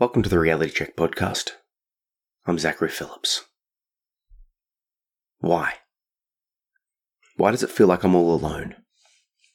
Welcome 0.00 0.22
to 0.22 0.28
the 0.28 0.38
Reality 0.38 0.70
Check 0.70 0.94
podcast. 0.94 1.54
I'm 2.46 2.56
Zachary 2.56 2.88
Phillips. 2.88 3.46
Why? 5.40 5.72
Why 7.36 7.50
does 7.50 7.64
it 7.64 7.70
feel 7.70 7.88
like 7.88 8.04
I'm 8.04 8.14
all 8.14 8.32
alone? 8.32 8.76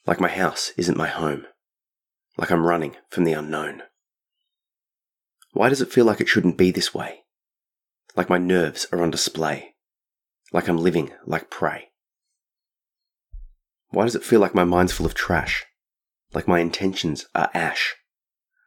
Like 0.06 0.20
my 0.20 0.28
house 0.28 0.74
isn't 0.76 0.98
my 0.98 1.08
home? 1.08 1.46
Like 2.38 2.52
I'm 2.52 2.66
running 2.66 2.98
from 3.10 3.24
the 3.24 3.32
unknown? 3.32 3.84
Why 5.54 5.70
does 5.70 5.80
it 5.80 5.94
feel 5.94 6.04
like 6.04 6.20
it 6.20 6.28
shouldn't 6.28 6.58
be 6.58 6.72
this 6.72 6.94
way? 6.94 7.22
Like 8.18 8.30
my 8.30 8.38
nerves 8.38 8.86
are 8.92 9.02
on 9.02 9.12
display? 9.12 9.76
Like 10.52 10.68
I'm 10.68 10.78
living 10.78 11.12
like 11.26 11.50
prey? 11.50 11.92
Why 13.92 14.04
does 14.04 14.16
it 14.16 14.26
feel 14.26 14.42
like 14.42 14.54
my 14.54 14.66
mind's 14.66 14.92
full 14.92 15.06
of 15.06 15.14
trash? 15.14 15.64
Like 16.34 16.50
my 16.50 16.60
intentions 16.60 17.28
are 17.34 17.50
ash? 17.54 17.96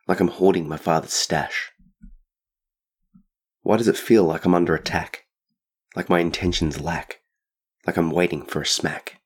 Like 0.07 0.21
I'm 0.21 0.29
hoarding 0.29 0.69
my 0.69 0.77
father's 0.77 1.13
stash? 1.13 1.73
Why 3.63 3.77
does 3.77 3.89
it 3.89 3.97
feel 3.97 4.25
like 4.25 4.45
I'm 4.45 4.55
under 4.55 4.75
attack? 4.75 5.25
Like 5.97 6.09
my 6.09 6.21
intentions 6.21 6.81
lack? 6.81 7.21
Like 7.87 7.97
I'm 7.97 8.11
waiting 8.11 8.45
for 8.45 8.61
a 8.61 8.67
smack? 8.67 9.21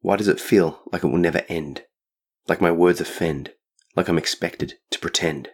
Why 0.00 0.16
does 0.16 0.28
it 0.28 0.40
feel 0.40 0.80
like 0.92 1.02
it 1.02 1.08
will 1.08 1.18
never 1.18 1.42
end? 1.48 1.82
Like 2.46 2.60
my 2.60 2.70
words 2.70 3.00
offend? 3.00 3.52
Like 3.96 4.08
I'm 4.08 4.18
expected 4.18 4.74
to 4.90 4.98
pretend? 5.00 5.48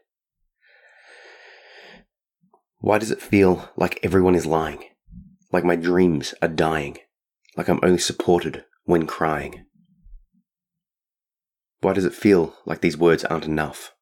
Why 2.78 2.98
does 2.98 3.10
it 3.10 3.22
feel 3.22 3.70
like 3.76 3.98
everyone 4.02 4.34
is 4.34 4.44
lying? 4.44 4.84
Like 5.50 5.64
my 5.64 5.76
dreams 5.76 6.34
are 6.42 6.48
dying? 6.48 6.98
Like 7.56 7.68
I'm 7.68 7.80
only 7.82 7.98
supported 7.98 8.64
when 8.84 9.06
crying? 9.06 9.64
Why 11.84 11.92
does 11.92 12.06
it 12.06 12.14
feel 12.14 12.56
like 12.64 12.80
these 12.80 12.96
words 12.96 13.26
aren't 13.26 13.44
enough? 13.44 13.92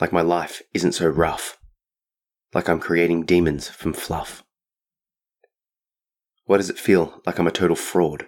Like 0.00 0.12
my 0.12 0.22
life 0.22 0.60
isn't 0.74 0.90
so 0.90 1.06
rough? 1.06 1.56
Like 2.52 2.68
I'm 2.68 2.80
creating 2.80 3.26
demons 3.26 3.68
from 3.68 3.92
fluff? 3.92 4.42
Why 6.46 6.56
does 6.56 6.68
it 6.68 6.80
feel 6.80 7.22
like 7.24 7.38
I'm 7.38 7.46
a 7.46 7.52
total 7.52 7.76
fraud? 7.76 8.26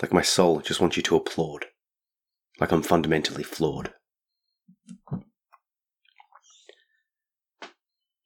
Like 0.00 0.12
my 0.12 0.22
soul 0.22 0.60
just 0.60 0.80
wants 0.80 0.96
you 0.96 1.02
to 1.02 1.16
applaud? 1.16 1.64
Like 2.60 2.70
I'm 2.70 2.82
fundamentally 2.82 3.42
flawed? 3.42 3.92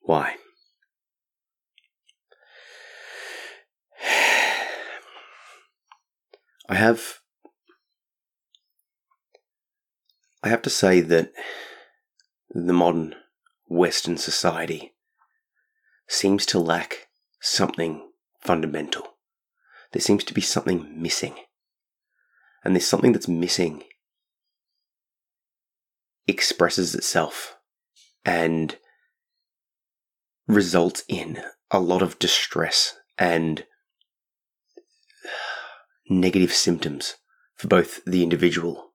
Why? 0.03 0.37
I 6.69 6.75
have 6.75 7.21
I 10.43 10.49
have 10.49 10.63
to 10.63 10.71
say 10.71 11.01
that 11.01 11.33
the 12.51 12.73
modern 12.73 13.15
Western 13.67 14.17
society 14.17 14.95
seems 16.09 16.47
to 16.47 16.59
lack 16.59 17.09
something 17.41 18.11
fundamental. 18.41 19.17
There 19.93 20.01
seems 20.01 20.25
to 20.25 20.35
be 20.35 20.41
something 20.41 21.01
missing. 21.01 21.35
And 22.65 22.75
there's 22.75 22.87
something 22.87 23.13
that's 23.13 23.29
missing 23.29 23.83
expresses 26.27 26.95
itself 26.95 27.57
and 28.25 28.77
results 30.47 31.03
in 31.09 31.43
a 31.71 31.81
lot 31.81 32.03
of 32.03 32.19
distress 32.19 32.97
and 33.17 33.65
negative 36.11 36.53
symptoms 36.53 37.15
for 37.57 37.69
both 37.69 38.05
the 38.05 38.23
individual 38.23 38.88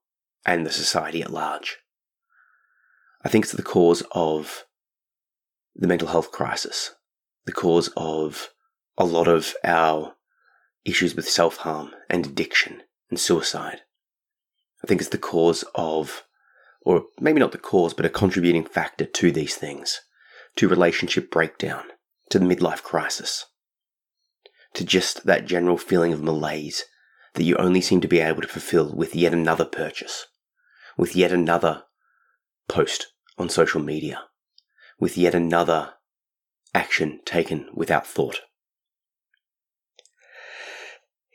and 0.46 0.66
the 0.66 0.72
society 0.72 1.22
at 1.22 1.32
large. 1.32 1.78
I 3.24 3.30
think 3.30 3.46
it's 3.46 3.54
the 3.54 3.64
cause 3.64 4.04
of 4.12 4.66
the 5.76 5.88
mental 5.88 6.10
health 6.10 6.32
crisis, 6.32 6.94
the 7.46 7.52
cause 7.52 7.90
of 7.96 8.50
a 8.98 9.06
lot 9.06 9.28
of 9.28 9.54
our 9.64 10.16
issues 10.86 11.16
with 11.16 11.30
self 11.30 11.58
harm 11.58 11.92
and 12.10 12.26
addiction 12.26 12.82
and 13.10 13.20
suicide. 13.20 13.82
I 14.84 14.88
think 14.88 15.00
it's 15.00 15.10
the 15.10 15.18
cause 15.18 15.64
of, 15.76 16.26
or 16.82 17.06
maybe 17.20 17.40
not 17.40 17.54
the 17.54 17.58
cause, 17.58 17.94
but 17.94 18.06
a 18.06 18.10
contributing 18.10 18.66
factor 18.66 19.06
to 19.06 19.32
these 19.32 19.56
things, 19.56 20.02
to 20.58 20.68
relationship 20.68 21.32
breakdown, 21.32 21.86
to 22.30 22.40
the 22.40 22.46
midlife 22.46 22.84
crisis, 22.84 23.46
to 24.74 24.84
just 24.84 25.26
that 25.26 25.46
general 25.46 25.78
feeling 25.78 26.12
of 26.12 26.22
malaise 26.22 26.84
that 27.36 27.44
you 27.44 27.56
only 27.56 27.82
seem 27.82 28.02
to 28.02 28.08
be 28.08 28.20
able 28.20 28.42
to 28.42 28.48
fulfill 28.48 28.94
with 28.94 29.16
yet 29.16 29.34
another 29.34 29.66
purchase 29.66 30.28
with 30.98 31.16
yet 31.16 31.32
another 31.32 31.84
post 32.68 33.08
on 33.38 33.50
social 33.50 33.82
media, 33.82 34.22
with 35.00 35.18
yet 35.18 35.34
another 35.36 35.94
action 36.74 37.20
taken 37.26 37.68
without 37.74 38.08
thought. 38.08 38.42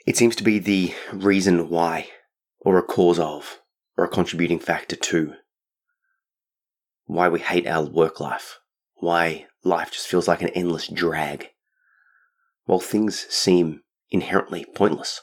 It 0.06 0.16
seems 0.16 0.36
to 0.36 0.44
be 0.44 0.58
the 0.58 0.94
reason 1.12 1.68
why, 1.68 2.08
or 2.60 2.78
a 2.78 2.82
cause 2.82 3.18
of, 3.18 3.60
or 3.96 4.04
a 4.04 4.08
contributing 4.08 4.58
factor 4.58 4.96
to, 4.96 5.34
why 7.04 7.28
we 7.28 7.40
hate 7.40 7.66
our 7.66 7.84
work 7.84 8.20
life, 8.20 8.58
why 8.94 9.46
life 9.64 9.92
just 9.92 10.08
feels 10.08 10.28
like 10.28 10.42
an 10.42 10.48
endless 10.50 10.88
drag, 10.88 11.48
while 12.64 12.80
things 12.80 13.26
seem 13.28 13.82
inherently 14.10 14.64
pointless. 14.74 15.20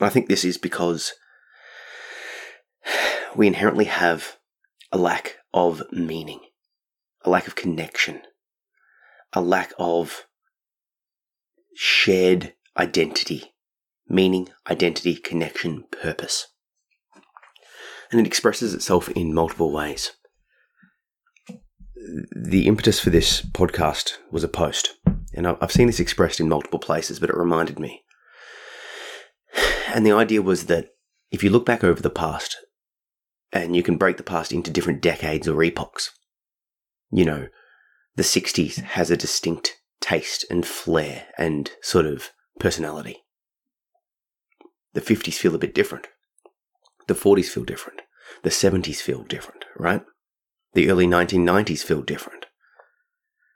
And 0.00 0.06
I 0.06 0.10
think 0.10 0.28
this 0.28 0.44
is 0.44 0.58
because 0.58 1.12
we 3.36 3.46
inherently 3.46 3.84
have 3.84 4.38
a 4.92 4.98
lack 4.98 5.36
of 5.52 5.82
meaning, 5.92 6.40
a 7.22 7.30
lack 7.30 7.46
of 7.46 7.54
connection, 7.54 8.22
a 9.32 9.40
lack 9.40 9.72
of 9.78 10.26
shared 11.74 12.54
identity, 12.76 13.54
meaning, 14.08 14.48
identity, 14.70 15.16
connection, 15.16 15.84
purpose. 15.90 16.48
And 18.10 18.20
it 18.20 18.26
expresses 18.26 18.72
itself 18.72 19.08
in 19.10 19.34
multiple 19.34 19.72
ways. 19.72 20.12
The 22.30 22.66
impetus 22.66 23.00
for 23.00 23.10
this 23.10 23.42
podcast 23.42 24.12
was 24.30 24.44
a 24.44 24.48
post, 24.48 24.94
and 25.34 25.46
I've 25.46 25.72
seen 25.72 25.88
this 25.88 25.98
expressed 25.98 26.38
in 26.38 26.48
multiple 26.48 26.78
places, 26.78 27.18
but 27.18 27.30
it 27.30 27.36
reminded 27.36 27.78
me. 27.78 28.02
And 29.94 30.04
the 30.04 30.12
idea 30.12 30.42
was 30.42 30.66
that 30.66 30.90
if 31.30 31.42
you 31.42 31.48
look 31.48 31.64
back 31.64 31.82
over 31.82 32.02
the 32.02 32.10
past, 32.10 32.58
and 33.52 33.76
you 33.76 33.82
can 33.82 33.96
break 33.96 34.16
the 34.16 34.22
past 34.22 34.52
into 34.52 34.70
different 34.70 35.00
decades 35.00 35.48
or 35.48 35.62
epochs. 35.62 36.10
You 37.10 37.24
know, 37.24 37.48
the 38.16 38.22
60s 38.22 38.76
has 38.76 39.10
a 39.10 39.16
distinct 39.16 39.76
taste 40.00 40.44
and 40.50 40.66
flair 40.66 41.26
and 41.38 41.70
sort 41.82 42.06
of 42.06 42.30
personality. 42.58 43.24
The 44.94 45.00
50s 45.00 45.34
feel 45.34 45.54
a 45.54 45.58
bit 45.58 45.74
different. 45.74 46.06
The 47.06 47.14
40s 47.14 47.46
feel 47.46 47.64
different. 47.64 48.00
The 48.42 48.50
70s 48.50 48.96
feel 48.96 49.22
different, 49.22 49.64
right? 49.76 50.02
The 50.74 50.90
early 50.90 51.06
1990s 51.06 51.82
feel 51.82 52.02
different. 52.02 52.46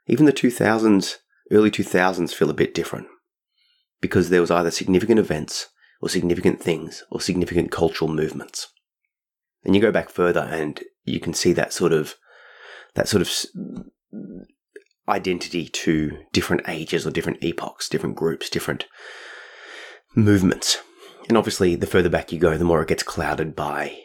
Even 0.07 0.25
the 0.25 0.33
2000s, 0.33 1.15
early 1.51 1.71
2000s 1.71 2.33
feel 2.33 2.49
a 2.49 2.55
bit 2.55 2.73
different 2.73 3.07
because 4.01 4.29
there 4.29 4.41
was 4.41 4.51
either 4.51 4.71
significant 4.71 5.19
events 5.19 5.67
or 6.01 6.09
significant 6.09 6.61
things 6.61 7.03
or 7.11 7.21
significant 7.21 7.71
cultural 7.71 8.11
movements. 8.11 8.67
And 9.63 9.75
you 9.75 9.81
go 9.81 9.91
back 9.91 10.09
further 10.09 10.41
and 10.41 10.81
you 11.03 11.19
can 11.19 11.33
see 11.33 11.53
that 11.53 11.73
sort 11.73 11.93
of 11.93 12.15
that 12.95 13.07
sort 13.07 13.21
of 13.21 13.31
identity 15.07 15.67
to 15.67 16.17
different 16.31 16.63
ages 16.67 17.05
or 17.05 17.11
different 17.11 17.43
epochs, 17.43 17.89
different 17.89 18.15
groups, 18.15 18.49
different 18.49 18.85
movements. 20.15 20.77
And 21.27 21.37
obviously, 21.37 21.75
the 21.75 21.87
further 21.87 22.09
back 22.09 22.31
you 22.31 22.39
go, 22.39 22.57
the 22.57 22.65
more 22.65 22.81
it 22.81 22.87
gets 22.89 23.03
clouded 23.03 23.55
by 23.55 23.97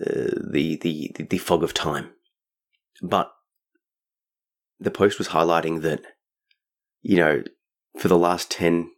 uh, 0.00 0.30
the, 0.50 0.78
the 0.80 1.14
the 1.28 1.38
fog 1.38 1.62
of 1.62 1.74
time. 1.74 2.10
But 3.02 3.30
the 4.78 4.90
post 4.90 5.18
was 5.18 5.28
highlighting 5.28 5.82
that, 5.82 6.02
you 7.02 7.16
know, 7.16 7.42
for 7.98 8.08
the 8.08 8.18
last 8.18 8.50
ten 8.50 8.90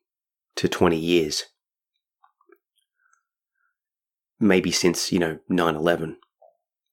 to 0.56 0.68
twenty 0.68 0.98
years, 0.98 1.44
maybe 4.42 4.72
since, 4.72 5.12
you 5.12 5.18
know, 5.18 5.38
9 5.48 5.76
11. 5.76 6.16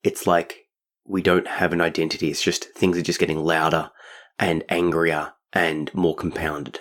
It's 0.04 0.25
like 0.28 0.68
we 1.06 1.22
don't 1.22 1.48
have 1.48 1.74
an 1.74 1.81
identity. 1.81 2.30
It's 2.30 2.42
just 2.42 2.72
things 2.75 2.98
are 2.98 3.01
just 3.01 3.19
getting 3.19 3.40
louder 3.40 3.92
and 4.38 4.63
angrier 4.69 5.34
and 5.51 5.94
more 5.94 6.16
compounded. 6.16 6.80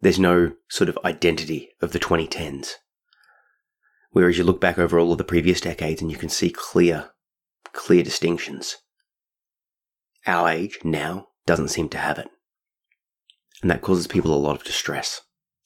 There's 0.00 0.18
no 0.18 0.52
sort 0.68 0.88
of 0.88 0.98
identity 1.04 1.70
of 1.82 1.92
the 1.92 1.98
2010s. 1.98 2.74
Whereas 4.12 4.38
you 4.38 4.44
look 4.44 4.60
back 4.60 4.78
over 4.78 4.98
all 4.98 5.12
of 5.12 5.18
the 5.18 5.24
previous 5.24 5.60
decades 5.60 6.00
and 6.00 6.10
you 6.10 6.16
can 6.16 6.30
see 6.30 6.50
clear, 6.50 7.10
clear 7.72 8.02
distinctions. 8.02 8.76
Our 10.26 10.48
age 10.48 10.78
now 10.84 11.28
doesn't 11.46 11.68
seem 11.68 11.88
to 11.90 11.98
have 11.98 12.18
it. 12.18 12.28
And 13.62 13.70
that 13.70 13.82
causes 13.82 14.06
people 14.06 14.32
a 14.32 14.36
lot 14.36 14.56
of 14.56 14.64
distress. 14.64 15.20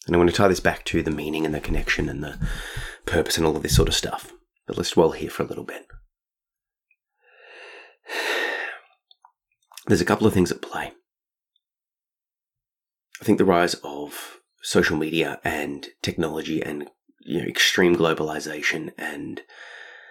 And 0.07 0.15
I'm 0.15 0.19
going 0.19 0.29
to 0.29 0.35
tie 0.35 0.49
this 0.49 0.61
back 0.61 0.85
to 0.87 1.03
the 1.03 1.11
meaning 1.11 1.47
and 1.47 1.55
the 1.55 1.61
connection 1.61 2.09
and 2.09 2.23
the 2.23 2.39
purpose 3.07 3.37
and 3.37 3.47
all 3.47 3.57
of 3.57 3.63
this 3.63 3.77
sort 3.77 3.89
of 3.89 3.95
stuff. 3.95 4.33
But 4.67 4.77
let's 4.77 4.91
dwell 4.91 5.13
here 5.13 5.31
for 5.31 5.43
a 5.43 5.47
little 5.47 5.65
bit. 5.65 5.87
there's 9.87 10.01
a 10.01 10.07
couple 10.07 10.27
of 10.27 10.33
things 10.33 10.51
at 10.51 10.63
play. 10.63 10.93
I 13.21 13.25
think 13.25 13.39
the 13.39 13.45
rise 13.45 13.75
of 13.85 14.39
social 14.63 14.97
media 14.97 15.41
and 15.45 15.87
technology 16.03 16.63
and 16.63 16.91
you 17.21 17.41
know, 17.41 17.47
extreme 17.47 17.97
globalization 17.97 18.93
and 18.99 19.43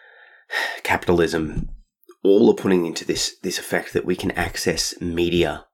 capitalism 0.83 1.69
all 2.23 2.49
are 2.49 2.55
putting 2.55 2.85
into 2.85 3.05
this 3.05 3.35
this 3.43 3.59
effect 3.59 3.93
that 3.93 4.05
we 4.05 4.15
can 4.15 4.31
access 4.31 4.99
media 5.01 5.65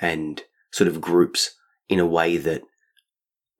and 0.00 0.42
sort 0.72 0.88
of 0.88 1.00
groups 1.00 1.54
in 1.88 1.98
a 1.98 2.06
way 2.06 2.36
that 2.36 2.62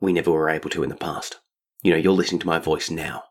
we 0.00 0.12
never 0.12 0.30
were 0.30 0.48
able 0.48 0.70
to 0.70 0.82
in 0.82 0.88
the 0.88 0.96
past. 0.96 1.38
You 1.82 1.90
know, 1.90 1.98
you're 1.98 2.12
listening 2.12 2.40
to 2.40 2.46
my 2.46 2.58
voice 2.58 2.90
now. 2.90 3.24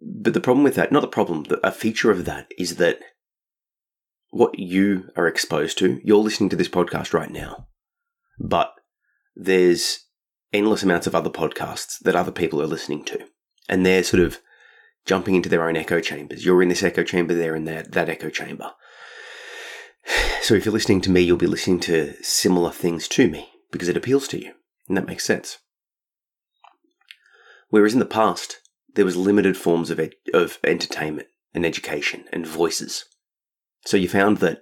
But 0.00 0.34
the 0.34 0.40
problem 0.40 0.62
with 0.62 0.76
that, 0.76 0.92
not 0.92 1.00
the 1.00 1.08
problem, 1.08 1.44
a 1.64 1.72
feature 1.72 2.10
of 2.10 2.24
that 2.26 2.52
is 2.56 2.76
that 2.76 3.00
what 4.30 4.58
you 4.58 5.10
are 5.16 5.26
exposed 5.26 5.78
to, 5.78 6.00
you're 6.04 6.18
listening 6.18 6.50
to 6.50 6.56
this 6.56 6.68
podcast 6.68 7.12
right 7.12 7.30
now, 7.30 7.66
but 8.38 8.72
there's 9.34 10.06
endless 10.52 10.82
amounts 10.82 11.06
of 11.06 11.14
other 11.14 11.30
podcasts 11.30 11.98
that 12.00 12.14
other 12.14 12.32
people 12.32 12.60
are 12.60 12.66
listening 12.66 13.04
to. 13.04 13.26
And 13.68 13.84
they're 13.84 14.04
sort 14.04 14.22
of 14.22 14.38
jumping 15.06 15.34
into 15.34 15.48
their 15.48 15.66
own 15.66 15.76
echo 15.76 16.00
chambers. 16.00 16.44
You're 16.44 16.62
in 16.62 16.68
this 16.68 16.82
echo 16.82 17.02
chamber, 17.02 17.34
they're 17.34 17.56
in 17.56 17.64
that, 17.64 17.92
that 17.92 18.08
echo 18.08 18.30
chamber. 18.30 18.72
So 20.42 20.54
if 20.54 20.64
you're 20.64 20.72
listening 20.72 21.00
to 21.02 21.10
me, 21.10 21.20
you'll 21.20 21.36
be 21.36 21.46
listening 21.46 21.78
to 21.80 22.14
similar 22.20 22.72
things 22.72 23.06
to 23.06 23.28
me 23.28 23.48
because 23.70 23.88
it 23.88 23.96
appeals 23.96 24.26
to 24.28 24.40
you. 24.40 24.54
And 24.88 24.96
that 24.96 25.06
makes 25.06 25.24
sense. 25.24 25.58
Whereas 27.72 27.94
in 27.94 28.00
the 28.00 28.04
past, 28.04 28.58
there 28.96 29.06
was 29.06 29.16
limited 29.16 29.56
forms 29.56 29.88
of, 29.88 29.98
ed- 29.98 30.16
of 30.34 30.58
entertainment 30.62 31.28
and 31.54 31.64
education 31.64 32.26
and 32.30 32.46
voices. 32.46 33.06
So 33.86 33.96
you 33.96 34.10
found 34.10 34.38
that 34.38 34.60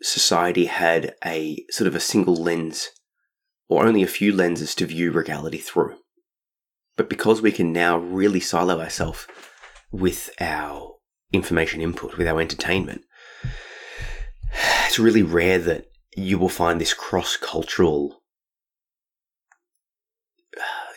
society 0.00 0.66
had 0.66 1.16
a 1.24 1.66
sort 1.70 1.88
of 1.88 1.96
a 1.96 2.00
single 2.00 2.36
lens 2.36 2.90
or 3.68 3.84
only 3.84 4.04
a 4.04 4.06
few 4.06 4.32
lenses 4.32 4.76
to 4.76 4.86
view 4.86 5.10
reality 5.10 5.58
through. 5.58 5.96
But 6.96 7.10
because 7.10 7.42
we 7.42 7.50
can 7.50 7.72
now 7.72 7.98
really 7.98 8.38
silo 8.38 8.80
ourselves 8.80 9.26
with 9.90 10.30
our 10.40 10.94
information 11.32 11.80
input, 11.80 12.16
with 12.16 12.28
our 12.28 12.40
entertainment, 12.40 13.02
it's 14.86 15.00
really 15.00 15.24
rare 15.24 15.58
that 15.58 15.86
you 16.16 16.38
will 16.38 16.48
find 16.48 16.80
this 16.80 16.94
cross 16.94 17.36
cultural 17.36 18.15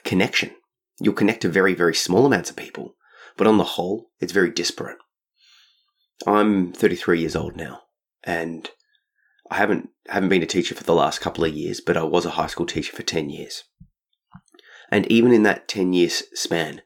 connection. 0.04 0.52
You'll 1.00 1.14
connect 1.14 1.42
to 1.42 1.50
very, 1.50 1.74
very 1.74 1.96
small 1.96 2.26
amounts 2.26 2.50
of 2.50 2.56
people, 2.56 2.96
but 3.38 3.48
on 3.48 3.58
the 3.58 3.64
whole, 3.64 4.10
it's 4.20 4.34
very 4.34 4.50
disparate. 4.50 4.98
I'm 6.28 6.74
33 6.74 7.22
years 7.22 7.36
old 7.36 7.56
now, 7.56 7.82
and 8.24 8.70
I 9.50 9.56
haven't 9.56 9.90
haven't 10.10 10.30
been 10.30 10.44
a 10.44 10.48
teacher 10.48 10.76
for 10.76 10.84
the 10.84 10.94
last 10.94 11.22
couple 11.22 11.46
of 11.46 11.54
years, 11.54 11.80
but 11.80 11.96
I 11.96 12.04
was 12.04 12.26
a 12.26 12.32
high 12.32 12.48
school 12.48 12.66
teacher 12.66 12.94
for 12.94 13.04
10 13.04 13.30
years. 13.30 13.64
And 14.92 15.10
even 15.12 15.32
in 15.32 15.44
that 15.44 15.68
10 15.68 15.94
years 15.94 16.24
span, 16.34 16.82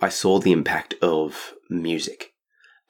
I 0.00 0.08
saw 0.08 0.38
the 0.38 0.52
impact 0.52 0.94
of 1.02 1.54
music. 1.70 2.32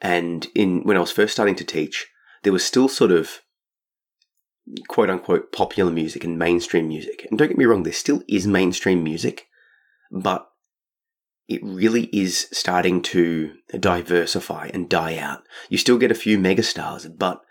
And 0.01 0.47
in 0.55 0.83
when 0.83 0.97
I 0.97 1.01
was 1.01 1.11
first 1.11 1.33
starting 1.33 1.55
to 1.55 1.63
teach, 1.63 2.07
there 2.43 2.53
was 2.53 2.65
still 2.65 2.87
sort 2.87 3.11
of 3.11 3.41
quote 4.87 5.09
unquote 5.09 5.51
popular 5.51 5.91
music 5.91 6.23
and 6.23 6.39
mainstream 6.39 6.87
music. 6.87 7.27
And 7.29 7.37
don't 7.37 7.49
get 7.49 7.57
me 7.57 7.65
wrong, 7.65 7.83
there 7.83 7.93
still 7.93 8.23
is 8.27 8.47
mainstream 8.47 9.03
music, 9.03 9.47
but 10.11 10.47
it 11.47 11.61
really 11.63 12.05
is 12.05 12.47
starting 12.51 13.01
to 13.01 13.53
diversify 13.79 14.69
and 14.73 14.89
die 14.89 15.17
out. 15.17 15.43
You 15.69 15.77
still 15.77 15.97
get 15.97 16.11
a 16.11 16.15
few 16.15 16.37
megastars, 16.39 17.07
but 17.17 17.41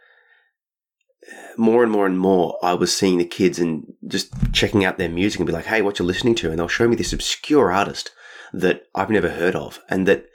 uh, 1.33 1.37
more 1.57 1.83
and 1.83 1.93
more 1.93 2.07
and 2.07 2.19
more, 2.19 2.59
I 2.63 2.75
was 2.75 2.95
seeing 2.95 3.19
the 3.19 3.25
kids 3.25 3.59
and 3.59 3.85
just 4.07 4.33
checking 4.53 4.85
out 4.85 4.99
their 4.99 5.09
music 5.09 5.39
and 5.39 5.47
be 5.47 5.53
like, 5.53 5.67
hey, 5.67 5.81
what 5.81 5.99
you're 5.99 6.07
listening 6.07 6.35
to? 6.37 6.51
And 6.51 6.59
they'll 6.59 6.69
show 6.69 6.89
me 6.89 6.97
this 6.97 7.13
obscure 7.13 7.73
artist 7.73 8.11
that 8.53 8.83
I've 8.95 9.11
never 9.11 9.31
heard 9.31 9.55
of. 9.55 9.81
And 9.89 10.07
that, 10.09 10.27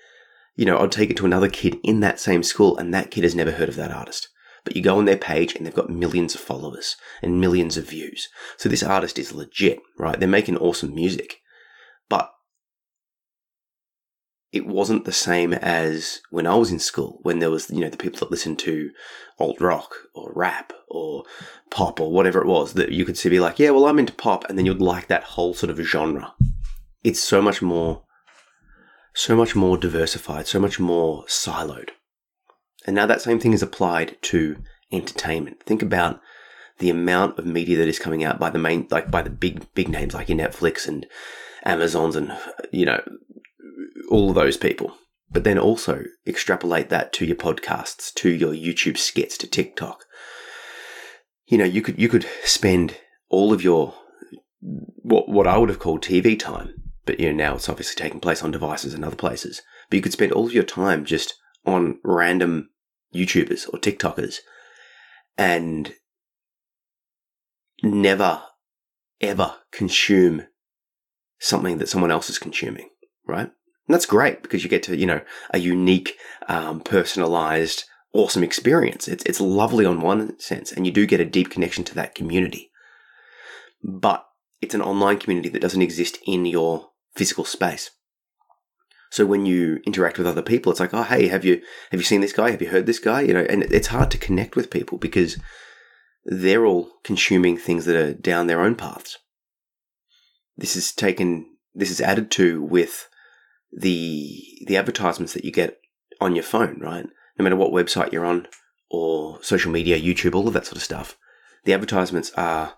you 0.55 0.65
know, 0.65 0.77
I'll 0.77 0.89
take 0.89 1.09
it 1.09 1.17
to 1.17 1.25
another 1.25 1.49
kid 1.49 1.77
in 1.83 1.99
that 1.99 2.19
same 2.19 2.43
school 2.43 2.77
and 2.77 2.93
that 2.93 3.11
kid 3.11 3.23
has 3.23 3.35
never 3.35 3.51
heard 3.51 3.69
of 3.69 3.75
that 3.75 3.91
artist. 3.91 4.29
But 4.63 4.75
you 4.75 4.81
go 4.81 4.97
on 4.97 5.05
their 5.05 5.17
page 5.17 5.55
and 5.55 5.65
they've 5.65 5.73
got 5.73 5.89
millions 5.89 6.33
of 6.35 6.41
followers 6.41 6.95
and 7.21 7.41
millions 7.41 7.77
of 7.77 7.89
views. 7.89 8.29
So 8.57 8.67
this 8.69 8.83
artist 8.83 9.19
is 9.19 9.33
legit, 9.33 9.79
right? 9.97 10.19
They're 10.19 10.27
making 10.27 10.57
awesome 10.57 10.93
music. 10.93 11.37
But 12.09 12.31
it 14.51 14.65
wasn't 14.65 15.05
the 15.05 15.11
same 15.11 15.53
as 15.53 16.21
when 16.31 16.47
I 16.47 16.55
was 16.55 16.71
in 16.71 16.79
school, 16.79 17.19
when 17.21 17.39
there 17.39 17.51
was, 17.51 17.69
you 17.69 17.81
know, 17.81 17.89
the 17.89 17.97
people 17.97 18.19
that 18.19 18.31
listened 18.31 18.57
to 18.59 18.89
alt 19.37 19.61
rock 19.61 19.93
or 20.15 20.31
rap 20.35 20.73
or 20.89 21.23
pop 21.69 21.99
or 21.99 22.11
whatever 22.11 22.41
it 22.41 22.47
was 22.47 22.73
that 22.73 22.91
you 22.91 23.05
could 23.05 23.17
see 23.17 23.29
be 23.29 23.39
like, 23.39 23.59
yeah, 23.59 23.69
well, 23.69 23.85
I'm 23.85 23.99
into 23.99 24.13
pop. 24.13 24.45
And 24.49 24.57
then 24.57 24.65
you'd 24.65 24.81
like 24.81 25.07
that 25.07 25.23
whole 25.23 25.53
sort 25.53 25.69
of 25.69 25.77
genre. 25.77 26.33
It's 27.03 27.19
so 27.19 27.41
much 27.41 27.61
more, 27.61 28.03
so 29.13 29.35
much 29.35 29.55
more 29.55 29.77
diversified, 29.77 30.47
so 30.47 30.59
much 30.59 30.79
more 30.79 31.25
siloed. 31.25 31.89
And 32.87 32.95
now 32.95 33.05
that 33.05 33.21
same 33.21 33.39
thing 33.39 33.53
is 33.53 33.61
applied 33.61 34.17
to 34.23 34.57
entertainment. 34.91 35.61
Think 35.63 35.83
about 35.83 36.19
the 36.79 36.89
amount 36.89 37.37
of 37.37 37.45
media 37.45 37.77
that 37.77 37.87
is 37.87 37.99
coming 37.99 38.23
out 38.23 38.39
by 38.39 38.49
the 38.49 38.57
main, 38.57 38.87
like 38.89 39.11
by 39.11 39.21
the 39.21 39.29
big, 39.29 39.71
big 39.75 39.89
names 39.89 40.15
like 40.15 40.29
your 40.29 40.39
Netflix 40.39 40.87
and 40.87 41.05
Amazons 41.65 42.15
and, 42.15 42.35
you 42.71 42.85
know, 42.85 43.01
all 44.09 44.29
of 44.29 44.35
those 44.35 44.57
people. 44.57 44.95
But 45.31 45.43
then 45.43 45.59
also 45.59 46.05
extrapolate 46.25 46.89
that 46.89 47.13
to 47.13 47.25
your 47.25 47.35
podcasts, 47.35 48.13
to 48.15 48.29
your 48.29 48.53
YouTube 48.53 48.97
skits, 48.97 49.37
to 49.37 49.47
TikTok. 49.47 50.05
You 51.45 51.57
know, 51.59 51.65
you 51.65 51.81
could 51.81 51.99
you 51.99 52.09
could 52.09 52.25
spend 52.43 52.97
all 53.29 53.53
of 53.53 53.63
your 53.63 53.93
what 54.59 55.29
what 55.29 55.47
I 55.47 55.57
would 55.57 55.69
have 55.69 55.79
called 55.79 56.01
TV 56.01 56.37
time, 56.37 56.73
but 57.05 57.19
you 57.19 57.27
know 57.27 57.35
now 57.35 57.55
it's 57.55 57.69
obviously 57.69 57.95
taking 57.95 58.19
place 58.19 58.43
on 58.43 58.51
devices 58.51 58.93
and 58.93 59.05
other 59.05 59.15
places. 59.15 59.61
But 59.89 59.97
you 59.97 60.01
could 60.01 60.13
spend 60.13 60.31
all 60.31 60.45
of 60.45 60.53
your 60.53 60.63
time 60.63 61.05
just 61.05 61.35
on 61.65 61.99
random 62.03 62.69
YouTubers 63.13 63.71
or 63.71 63.79
TikTokers 63.79 64.37
and 65.37 65.93
never 67.83 68.41
ever 69.21 69.55
consume 69.71 70.43
something 71.39 71.77
that 71.77 71.89
someone 71.89 72.11
else 72.11 72.29
is 72.29 72.39
consuming, 72.39 72.89
right? 73.27 73.51
And 73.89 73.95
that's 73.95 74.05
great 74.05 74.43
because 74.43 74.63
you 74.63 74.69
get 74.69 74.83
to, 74.83 74.95
you 74.95 75.07
know, 75.07 75.21
a 75.49 75.57
unique, 75.57 76.15
um, 76.47 76.79
personalized, 76.79 77.85
awesome 78.13 78.43
experience. 78.43 79.07
It's, 79.07 79.23
it's 79.25 79.41
lovely 79.41 79.83
on 79.83 80.01
one 80.01 80.39
sense, 80.39 80.71
and 80.71 80.85
you 80.85 80.91
do 80.91 81.07
get 81.07 81.19
a 81.19 81.25
deep 81.25 81.49
connection 81.49 81.83
to 81.85 81.95
that 81.95 82.13
community. 82.13 82.69
But 83.83 84.27
it's 84.61 84.75
an 84.75 84.83
online 84.83 85.17
community 85.17 85.49
that 85.49 85.61
doesn't 85.63 85.81
exist 85.81 86.19
in 86.27 86.45
your 86.45 86.91
physical 87.15 87.45
space. 87.45 87.89
So 89.09 89.25
when 89.25 89.47
you 89.47 89.79
interact 89.87 90.19
with 90.19 90.27
other 90.27 90.43
people, 90.43 90.71
it's 90.71 90.79
like, 90.79 90.93
oh, 90.93 91.01
hey, 91.01 91.27
have 91.27 91.43
you 91.43 91.59
have 91.89 91.99
you 91.99 92.03
seen 92.05 92.21
this 92.21 92.31
guy? 92.31 92.51
Have 92.51 92.61
you 92.61 92.69
heard 92.69 92.85
this 92.85 92.99
guy? 92.99 93.21
You 93.21 93.33
know, 93.33 93.47
and 93.49 93.63
it's 93.63 93.87
hard 93.87 94.11
to 94.11 94.19
connect 94.19 94.55
with 94.55 94.69
people 94.69 94.99
because 94.99 95.39
they're 96.25 96.67
all 96.67 96.91
consuming 97.03 97.57
things 97.57 97.85
that 97.85 97.95
are 97.95 98.13
down 98.13 98.45
their 98.45 98.61
own 98.61 98.75
paths. 98.75 99.17
This 100.55 100.75
is 100.75 100.91
taken. 100.91 101.47
This 101.73 101.89
is 101.89 102.01
added 102.01 102.29
to 102.31 102.61
with 102.61 103.09
the 103.71 104.43
the 104.65 104.77
advertisements 104.77 105.33
that 105.33 105.45
you 105.45 105.51
get 105.51 105.79
on 106.19 106.35
your 106.35 106.43
phone, 106.43 106.79
right? 106.79 107.05
No 107.37 107.43
matter 107.43 107.55
what 107.55 107.71
website 107.71 108.11
you're 108.11 108.25
on 108.25 108.47
or 108.89 109.41
social 109.41 109.71
media, 109.71 109.99
YouTube, 109.99 110.35
all 110.35 110.47
of 110.47 110.53
that 110.53 110.65
sort 110.65 110.77
of 110.77 110.83
stuff. 110.83 111.17
The 111.65 111.73
advertisements 111.73 112.31
are 112.35 112.73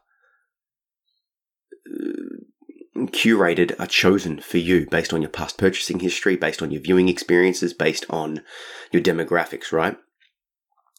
uh, 1.88 3.06
curated, 3.08 3.80
are 3.80 3.88
chosen 3.88 4.40
for 4.40 4.58
you 4.58 4.88
based 4.90 5.14
on 5.14 5.22
your 5.22 5.30
past 5.30 5.58
purchasing 5.58 6.00
history, 6.00 6.36
based 6.36 6.62
on 6.62 6.72
your 6.72 6.82
viewing 6.82 7.08
experiences, 7.08 7.74
based 7.74 8.06
on 8.10 8.42
your 8.92 9.02
demographics, 9.02 9.72
right? 9.72 9.98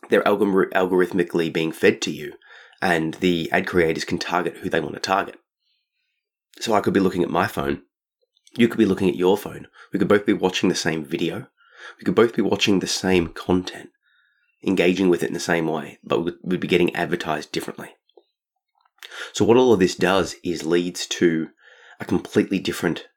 They're 0.09 0.23
algorithmically 0.23 1.53
being 1.53 1.73
fed 1.73 2.03
to 2.03 2.11
you, 2.11 2.35
and 2.81 3.15
the 3.15 3.51
ad 3.53 3.67
creators 3.67 4.05
can 4.05 4.19
target 4.19 4.59
who 4.59 4.71
they 4.71 4.81
want 4.81 4.95
to 4.95 5.01
target. 5.01 5.37
So 6.61 6.75
I 6.75 6.81
could 6.81 6.95
be 6.95 7.01
looking 7.01 7.23
at 7.23 7.31
my 7.31 7.47
phone 7.47 7.83
you 8.57 8.69
could 8.69 8.79
be 8.79 8.87
looking 8.87 9.09
at 9.09 9.17
your 9.17 9.37
phone. 9.37 9.69
We 9.93 9.99
could 9.99 10.09
both 10.09 10.27
be 10.27 10.33
watching 10.33 10.69
the 10.69 10.75
same 10.75 11.05
video. 11.05 11.47
We 11.99 12.05
could 12.05 12.15
both 12.15 12.35
be 12.37 12.43
watching 12.43 12.79
the 12.79 12.87
same 12.87 13.29
content, 13.29 13.91
engaging 14.63 15.09
with 15.09 15.23
it 15.23 15.29
in 15.29 15.35
the 15.35 15.41
same 15.41 15.67
way, 15.67 15.99
but 16.05 16.21
we'd 16.45 16.61
be 16.61 16.69
getting 16.69 16.95
advertised 16.95 17.53
differently. 17.53 17.97
So, 19.33 19.45
what 19.45 19.57
all 19.57 19.73
of 19.73 19.81
this 19.81 19.95
does 19.95 20.37
is 20.45 20.65
leads 20.65 21.07
to 21.09 21.51
a 22.01 22.05
completely 22.05 22.59
different 22.59 23.09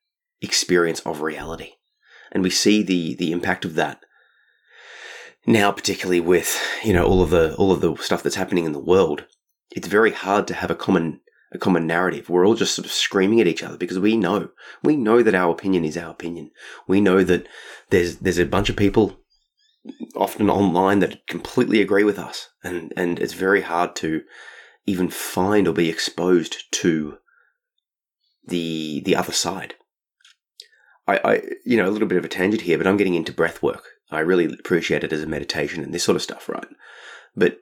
experience 0.42 1.00
of 1.02 1.22
reality. 1.22 1.74
And 2.32 2.44
we 2.44 2.50
see 2.50 2.82
the, 2.84 3.16
the 3.16 3.32
impact 3.32 3.66
of 3.66 3.76
that 3.76 4.02
now, 5.48 5.72
particularly 5.72 6.20
with, 6.20 6.60
you 6.84 6.94
know, 6.94 7.06
all 7.06 7.22
of 7.22 7.30
the, 7.30 7.56
all 7.56 7.72
of 7.72 7.82
the 7.82 7.96
stuff 7.98 8.24
that's 8.24 8.36
happening 8.36 8.66
in 8.66 8.72
the 8.72 8.80
world. 8.80 9.26
It's 9.72 9.88
very 9.88 10.12
hard 10.12 10.48
to 10.48 10.54
have 10.54 10.72
a 10.72 10.76
common 10.76 11.22
a 11.56 11.60
common 11.60 11.88
narrative. 11.88 12.30
We're 12.30 12.46
all 12.46 12.56
just 12.56 12.76
sort 12.76 12.86
of 12.86 12.92
screaming 12.92 13.42
at 13.42 13.48
each 13.48 13.64
other 13.64 13.78
because 13.78 14.00
we 14.00 14.16
know, 14.16 14.50
we 14.84 14.96
know 14.96 15.24
that 15.24 15.36
our 15.36 15.52
opinion 15.52 15.86
is 15.86 15.98
our 15.98 16.12
opinion. 16.12 16.52
We 16.88 17.02
know 17.02 17.24
that 17.24 17.48
there's, 17.90 18.18
there's 18.18 18.38
a 18.38 18.46
bunch 18.46 18.70
of 18.70 18.76
people 18.76 19.18
often 20.16 20.50
online 20.50 21.00
that 21.00 21.28
completely 21.28 21.82
agree 21.82 22.04
with 22.04 22.18
us, 22.18 22.50
and 22.64 22.94
and 22.96 23.20
it's 23.20 23.34
very 23.34 23.62
hard 23.62 23.96
to 23.98 24.24
even 24.86 25.10
find 25.10 25.68
or 25.68 25.74
be 25.74 25.90
exposed 25.90 26.64
to 26.72 27.18
the 28.48 29.02
the 29.06 29.16
other 29.16 29.34
side. 29.34 29.76
I, 31.08 31.20
I 31.24 31.42
you 31.66 31.78
know 31.78 31.88
a 31.88 31.92
little 31.92 32.08
bit 32.08 32.18
of 32.18 32.26
a 32.26 32.30
tangent 32.30 32.64
here, 32.64 32.78
but 32.78 32.88
I'm 32.88 32.98
getting 32.98 33.16
into 33.16 33.32
breath 33.32 33.62
work. 33.62 33.84
I 34.12 34.20
really 34.20 34.46
appreciate 34.46 35.04
it 35.04 35.14
as 35.14 35.24
a 35.24 35.28
meditation 35.28 35.84
and 35.84 35.94
this 35.94 36.04
sort 36.04 36.16
of 36.16 36.22
stuff, 36.22 36.48
right? 36.48 36.68
But 37.36 37.58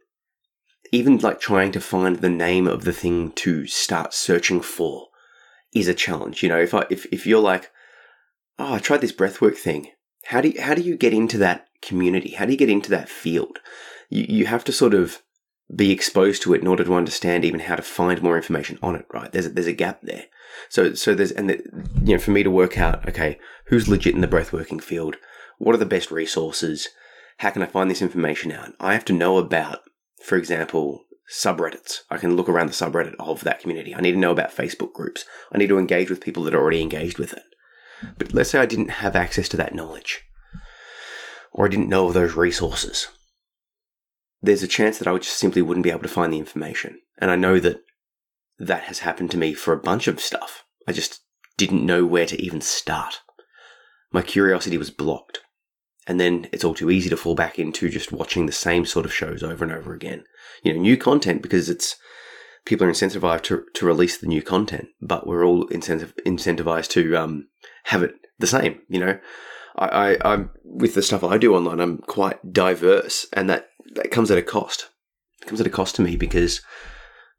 even 0.93 1.17
like 1.17 1.39
trying 1.39 1.71
to 1.71 1.81
find 1.81 2.17
the 2.17 2.29
name 2.29 2.67
of 2.67 2.83
the 2.83 2.93
thing 2.93 3.31
to 3.31 3.65
start 3.65 4.13
searching 4.13 4.61
for 4.61 5.07
is 5.73 5.87
a 5.87 5.93
challenge. 5.93 6.43
You 6.43 6.49
know, 6.49 6.59
if 6.59 6.73
I 6.73 6.85
if, 6.91 7.07
if 7.11 7.25
you're 7.25 7.41
like, 7.41 7.71
oh, 8.59 8.75
I 8.75 8.79
tried 8.79 9.01
this 9.01 9.11
breathwork 9.11 9.57
thing. 9.57 9.87
How 10.25 10.39
do 10.39 10.49
you, 10.49 10.61
how 10.61 10.75
do 10.75 10.81
you 10.81 10.95
get 10.95 11.11
into 11.11 11.39
that 11.39 11.67
community? 11.81 12.29
How 12.29 12.45
do 12.45 12.51
you 12.51 12.57
get 12.57 12.69
into 12.69 12.91
that 12.91 13.09
field? 13.09 13.57
You 14.09 14.25
you 14.29 14.45
have 14.45 14.63
to 14.65 14.71
sort 14.71 14.93
of 14.93 15.23
be 15.75 15.91
exposed 15.91 16.43
to 16.43 16.53
it 16.53 16.61
in 16.61 16.67
order 16.67 16.83
to 16.83 16.93
understand 16.93 17.43
even 17.43 17.61
how 17.61 17.75
to 17.75 17.81
find 17.81 18.21
more 18.21 18.37
information 18.37 18.77
on 18.83 18.95
it. 18.95 19.07
Right? 19.11 19.31
There's 19.31 19.47
a, 19.47 19.49
there's 19.49 19.67
a 19.67 19.73
gap 19.73 20.01
there. 20.03 20.25
So 20.69 20.93
so 20.93 21.15
there's 21.15 21.31
and 21.31 21.49
the, 21.49 21.55
you 22.03 22.13
know 22.13 22.19
for 22.19 22.31
me 22.31 22.43
to 22.43 22.51
work 22.51 22.77
out 22.77 23.09
okay 23.09 23.39
who's 23.67 23.87
legit 23.87 24.13
in 24.13 24.21
the 24.21 24.27
breathworking 24.27 24.81
field, 24.81 25.15
what 25.57 25.73
are 25.73 25.79
the 25.79 25.87
best 25.87 26.11
resources, 26.11 26.89
how 27.37 27.49
can 27.49 27.63
I 27.63 27.65
find 27.65 27.89
this 27.89 28.01
information 28.01 28.51
out? 28.51 28.73
I 28.79 28.93
have 28.93 29.05
to 29.05 29.13
know 29.13 29.37
about, 29.37 29.79
for 30.23 30.37
example, 30.37 31.03
subreddits. 31.31 31.99
I 32.09 32.17
can 32.17 32.35
look 32.35 32.49
around 32.49 32.67
the 32.67 32.73
subreddit 32.73 33.15
of 33.19 33.43
that 33.43 33.59
community. 33.59 33.95
I 33.95 34.01
need 34.01 34.13
to 34.13 34.17
know 34.17 34.31
about 34.31 34.55
Facebook 34.55 34.93
groups. 34.93 35.25
I 35.51 35.57
need 35.57 35.67
to 35.67 35.79
engage 35.79 36.09
with 36.09 36.21
people 36.21 36.43
that 36.43 36.55
are 36.55 36.61
already 36.61 36.81
engaged 36.81 37.19
with 37.19 37.33
it. 37.33 37.43
But 38.17 38.33
let's 38.33 38.49
say 38.49 38.59
I 38.59 38.65
didn't 38.65 38.89
have 38.89 39.15
access 39.15 39.47
to 39.49 39.57
that 39.57 39.75
knowledge, 39.75 40.23
or 41.51 41.65
I 41.65 41.69
didn't 41.69 41.89
know 41.89 42.07
of 42.07 42.13
those 42.13 42.35
resources. 42.35 43.07
There's 44.41 44.63
a 44.63 44.67
chance 44.67 44.97
that 44.99 45.07
I 45.07 45.17
just 45.17 45.37
simply 45.37 45.61
wouldn't 45.61 45.85
be 45.85 45.91
able 45.91 46.01
to 46.01 46.09
find 46.09 46.33
the 46.33 46.39
information. 46.39 46.99
And 47.17 47.31
I 47.31 47.37
know 47.37 47.59
that 47.59 47.81
that 48.59 48.83
has 48.83 48.99
happened 48.99 49.31
to 49.31 49.37
me 49.37 49.53
for 49.53 49.73
a 49.73 49.79
bunch 49.79 50.07
of 50.07 50.19
stuff. 50.19 50.65
I 50.87 50.91
just 50.91 51.21
didn't 51.57 51.85
know 51.85 52.05
where 52.05 52.25
to 52.25 52.41
even 52.41 52.59
start. 52.59 53.21
My 54.11 54.21
curiosity 54.21 54.77
was 54.77 54.89
blocked. 54.89 55.39
And 56.07 56.19
then 56.19 56.47
it's 56.51 56.63
all 56.63 56.73
too 56.73 56.91
easy 56.91 57.09
to 57.09 57.17
fall 57.17 57.35
back 57.35 57.57
into 57.57 57.89
just 57.89 58.11
watching 58.11 58.45
the 58.45 58.51
same 58.51 58.85
sort 58.85 59.05
of 59.05 59.13
shows 59.13 59.41
over 59.41 59.63
and 59.63 59.73
over 59.73 59.93
again. 59.93 60.25
You 60.63 60.73
know, 60.73 60.81
new 60.81 60.97
content 60.97 61.41
because 61.41 61.69
it's 61.69 61.95
people 62.65 62.87
are 62.87 62.91
incentivized 62.91 63.43
to, 63.43 63.65
to 63.73 63.85
release 63.85 64.17
the 64.17 64.27
new 64.27 64.41
content, 64.41 64.87
but 65.01 65.27
we're 65.27 65.45
all 65.45 65.67
incentiv- 65.67 66.13
incentivized 66.25 66.89
to 66.89 67.15
um, 67.15 67.47
have 67.85 68.03
it 68.03 68.15
the 68.39 68.47
same. 68.47 68.81
You 68.89 68.99
know, 68.99 69.19
I, 69.77 70.15
I, 70.15 70.33
am 70.33 70.51
with 70.63 70.93
the 70.93 71.01
stuff 71.01 71.23
I 71.23 71.37
do 71.37 71.55
online. 71.55 71.79
I'm 71.79 71.99
quite 71.99 72.51
diverse, 72.51 73.25
and 73.33 73.49
that 73.49 73.69
that 73.95 74.11
comes 74.11 74.29
at 74.31 74.37
a 74.37 74.43
cost. 74.43 74.89
It 75.41 75.47
comes 75.47 75.61
at 75.61 75.67
a 75.67 75.71
cost 75.71 75.95
to 75.95 76.01
me 76.01 76.15
because 76.15 76.61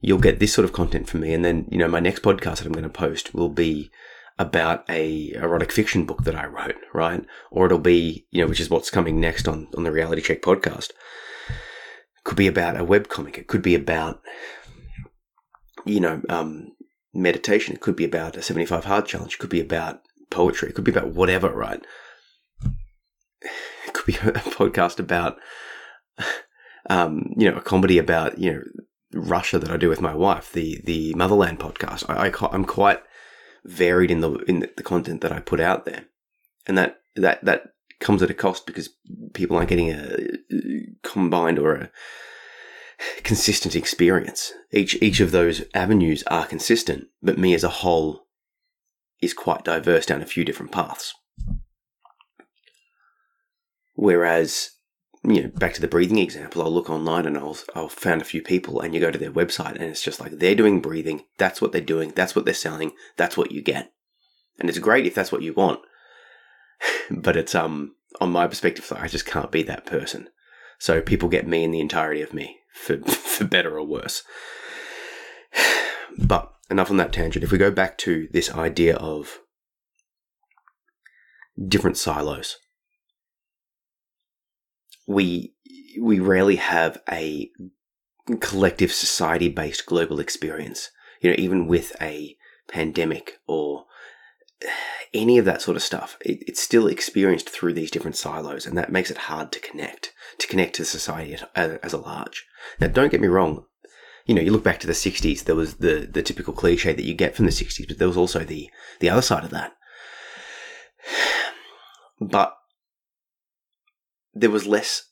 you'll 0.00 0.18
get 0.18 0.38
this 0.38 0.52
sort 0.52 0.64
of 0.64 0.72
content 0.72 1.08
from 1.08 1.20
me. 1.20 1.32
And 1.32 1.44
then, 1.44 1.66
you 1.70 1.78
know, 1.78 1.88
my 1.88 2.00
next 2.00 2.22
podcast 2.22 2.58
that 2.58 2.66
I'm 2.66 2.72
going 2.72 2.82
to 2.82 2.90
post 2.90 3.34
will 3.34 3.48
be 3.48 3.90
about 4.38 4.88
a 4.88 5.32
erotic 5.34 5.70
fiction 5.70 6.04
book 6.04 6.24
that 6.24 6.34
I 6.34 6.46
wrote, 6.46 6.76
right? 6.92 7.24
Or 7.50 7.66
it'll 7.66 7.78
be, 7.78 8.26
you 8.30 8.42
know, 8.42 8.48
which 8.48 8.60
is 8.60 8.70
what's 8.70 8.90
coming 8.90 9.20
next 9.20 9.46
on, 9.46 9.68
on 9.76 9.84
the 9.84 9.92
Reality 9.92 10.22
Check 10.22 10.42
podcast. 10.42 10.90
It 10.90 12.24
could 12.24 12.36
be 12.36 12.46
about 12.46 12.78
a 12.78 12.84
web 12.84 13.08
comic. 13.08 13.38
It 13.38 13.46
could 13.46 13.62
be 13.62 13.74
about, 13.74 14.20
you 15.84 16.00
know, 16.00 16.22
um, 16.28 16.72
meditation. 17.12 17.74
It 17.74 17.80
could 17.80 17.96
be 17.96 18.04
about 18.04 18.36
a 18.36 18.42
75 18.42 18.84
hard 18.84 19.06
challenge. 19.06 19.34
It 19.34 19.38
could 19.38 19.50
be 19.50 19.60
about 19.60 20.00
poetry. 20.30 20.70
It 20.70 20.74
could 20.74 20.84
be 20.84 20.92
about 20.92 21.14
whatever, 21.14 21.50
right? 21.50 21.84
It 23.86 23.92
could 23.92 24.06
be 24.06 24.14
a 24.28 24.32
podcast 24.32 24.98
about, 24.98 25.36
um, 26.90 27.32
you 27.36 27.48
know, 27.48 27.58
a 27.58 27.62
comedy 27.62 27.98
about, 27.98 28.38
you 28.38 28.52
know, 28.52 28.62
Russia 29.14 29.60
that 29.60 29.70
I 29.70 29.76
do 29.76 29.88
with 29.88 30.00
my 30.00 30.12
wife, 30.12 30.52
the 30.52 30.80
the 30.84 31.14
Motherland 31.14 31.60
podcast. 31.60 32.04
I, 32.08 32.28
I 32.28 32.54
am 32.54 32.64
quite 32.64 33.00
varied 33.64 34.10
in 34.10 34.20
the 34.20 34.32
in 34.48 34.60
the 34.60 34.82
content 34.82 35.20
that 35.22 35.32
I 35.32 35.40
put 35.40 35.60
out 35.60 35.84
there, 35.84 36.06
and 36.66 36.76
that 36.78 37.00
that 37.16 37.44
that 37.44 37.74
comes 38.00 38.22
at 38.22 38.30
a 38.30 38.34
cost 38.34 38.66
because 38.66 38.90
people 39.32 39.56
aren't 39.56 39.68
getting 39.68 39.90
a 39.90 40.18
combined 41.02 41.58
or 41.58 41.74
a 41.74 41.90
consistent 43.22 43.74
experience. 43.74 44.52
Each 44.72 45.00
each 45.02 45.20
of 45.20 45.30
those 45.30 45.64
avenues 45.74 46.22
are 46.24 46.46
consistent, 46.46 47.06
but 47.22 47.38
me 47.38 47.54
as 47.54 47.64
a 47.64 47.68
whole 47.68 48.26
is 49.20 49.34
quite 49.34 49.64
diverse 49.64 50.06
down 50.06 50.22
a 50.22 50.26
few 50.26 50.44
different 50.44 50.72
paths. 50.72 51.14
Whereas 53.94 54.70
you 55.24 55.42
know, 55.42 55.48
back 55.48 55.72
to 55.74 55.80
the 55.80 55.88
breathing 55.88 56.18
example, 56.18 56.62
I'll 56.62 56.72
look 56.72 56.90
online 56.90 57.24
and 57.24 57.38
I'll, 57.38 57.56
I'll 57.74 57.88
find 57.88 58.20
a 58.20 58.26
few 58.26 58.42
people 58.42 58.80
and 58.80 58.94
you 58.94 59.00
go 59.00 59.10
to 59.10 59.18
their 59.18 59.32
website 59.32 59.72
and 59.72 59.84
it's 59.84 60.02
just 60.02 60.20
like 60.20 60.32
they're 60.32 60.54
doing 60.54 60.82
breathing. 60.82 61.22
That's 61.38 61.62
what 61.62 61.72
they're 61.72 61.80
doing. 61.80 62.12
That's 62.14 62.36
what 62.36 62.44
they're 62.44 62.52
selling. 62.52 62.92
That's 63.16 63.36
what 63.36 63.50
you 63.50 63.62
get. 63.62 63.90
And 64.60 64.68
it's 64.68 64.78
great 64.78 65.06
if 65.06 65.14
that's 65.14 65.32
what 65.32 65.42
you 65.42 65.54
want. 65.54 65.80
but 67.10 67.36
it's, 67.36 67.54
um, 67.54 67.94
on 68.20 68.32
my 68.32 68.46
perspective, 68.46 68.92
I 68.94 69.08
just 69.08 69.24
can't 69.24 69.50
be 69.50 69.62
that 69.62 69.86
person. 69.86 70.28
So 70.78 71.00
people 71.00 71.30
get 71.30 71.48
me 71.48 71.64
and 71.64 71.72
the 71.72 71.80
entirety 71.80 72.20
of 72.20 72.34
me 72.34 72.58
for, 72.74 72.98
for 73.06 73.44
better 73.44 73.78
or 73.78 73.86
worse. 73.86 74.22
But 76.16 76.52
enough 76.70 76.92
on 76.92 76.96
that 76.98 77.12
tangent. 77.12 77.42
If 77.42 77.50
we 77.50 77.58
go 77.58 77.72
back 77.72 77.98
to 77.98 78.28
this 78.30 78.48
idea 78.52 78.94
of 78.94 79.40
different 81.66 81.96
silos, 81.96 82.56
we 85.06 85.54
we 86.00 86.18
rarely 86.18 86.56
have 86.56 87.00
a 87.10 87.50
collective 88.40 88.92
society 88.92 89.48
based 89.48 89.86
global 89.86 90.20
experience. 90.20 90.90
You 91.20 91.30
know, 91.30 91.36
even 91.38 91.66
with 91.66 91.94
a 92.00 92.36
pandemic 92.68 93.38
or 93.46 93.86
any 95.12 95.38
of 95.38 95.44
that 95.44 95.62
sort 95.62 95.76
of 95.76 95.82
stuff, 95.82 96.16
it, 96.20 96.42
it's 96.46 96.62
still 96.62 96.86
experienced 96.86 97.48
through 97.48 97.74
these 97.74 97.90
different 97.90 98.16
silos, 98.16 98.66
and 98.66 98.76
that 98.76 98.92
makes 98.92 99.10
it 99.10 99.18
hard 99.18 99.52
to 99.52 99.60
connect, 99.60 100.12
to 100.38 100.46
connect 100.46 100.74
to 100.76 100.84
society 100.84 101.36
as, 101.54 101.78
as 101.82 101.92
a 101.92 101.98
large. 101.98 102.46
Now, 102.80 102.88
don't 102.88 103.10
get 103.10 103.20
me 103.20 103.28
wrong. 103.28 103.64
You 104.26 104.34
know, 104.34 104.40
you 104.40 104.50
look 104.50 104.64
back 104.64 104.80
to 104.80 104.86
the 104.86 104.92
'60s. 104.92 105.44
There 105.44 105.54
was 105.54 105.76
the 105.76 106.08
the 106.10 106.22
typical 106.22 106.54
cliche 106.54 106.92
that 106.92 107.04
you 107.04 107.14
get 107.14 107.36
from 107.36 107.46
the 107.46 107.52
'60s, 107.52 107.86
but 107.86 107.98
there 107.98 108.08
was 108.08 108.16
also 108.16 108.40
the 108.40 108.70
the 109.00 109.10
other 109.10 109.22
side 109.22 109.44
of 109.44 109.50
that. 109.50 109.72
But 112.20 112.56
there 114.34 114.50
was 114.50 114.66
less, 114.66 115.10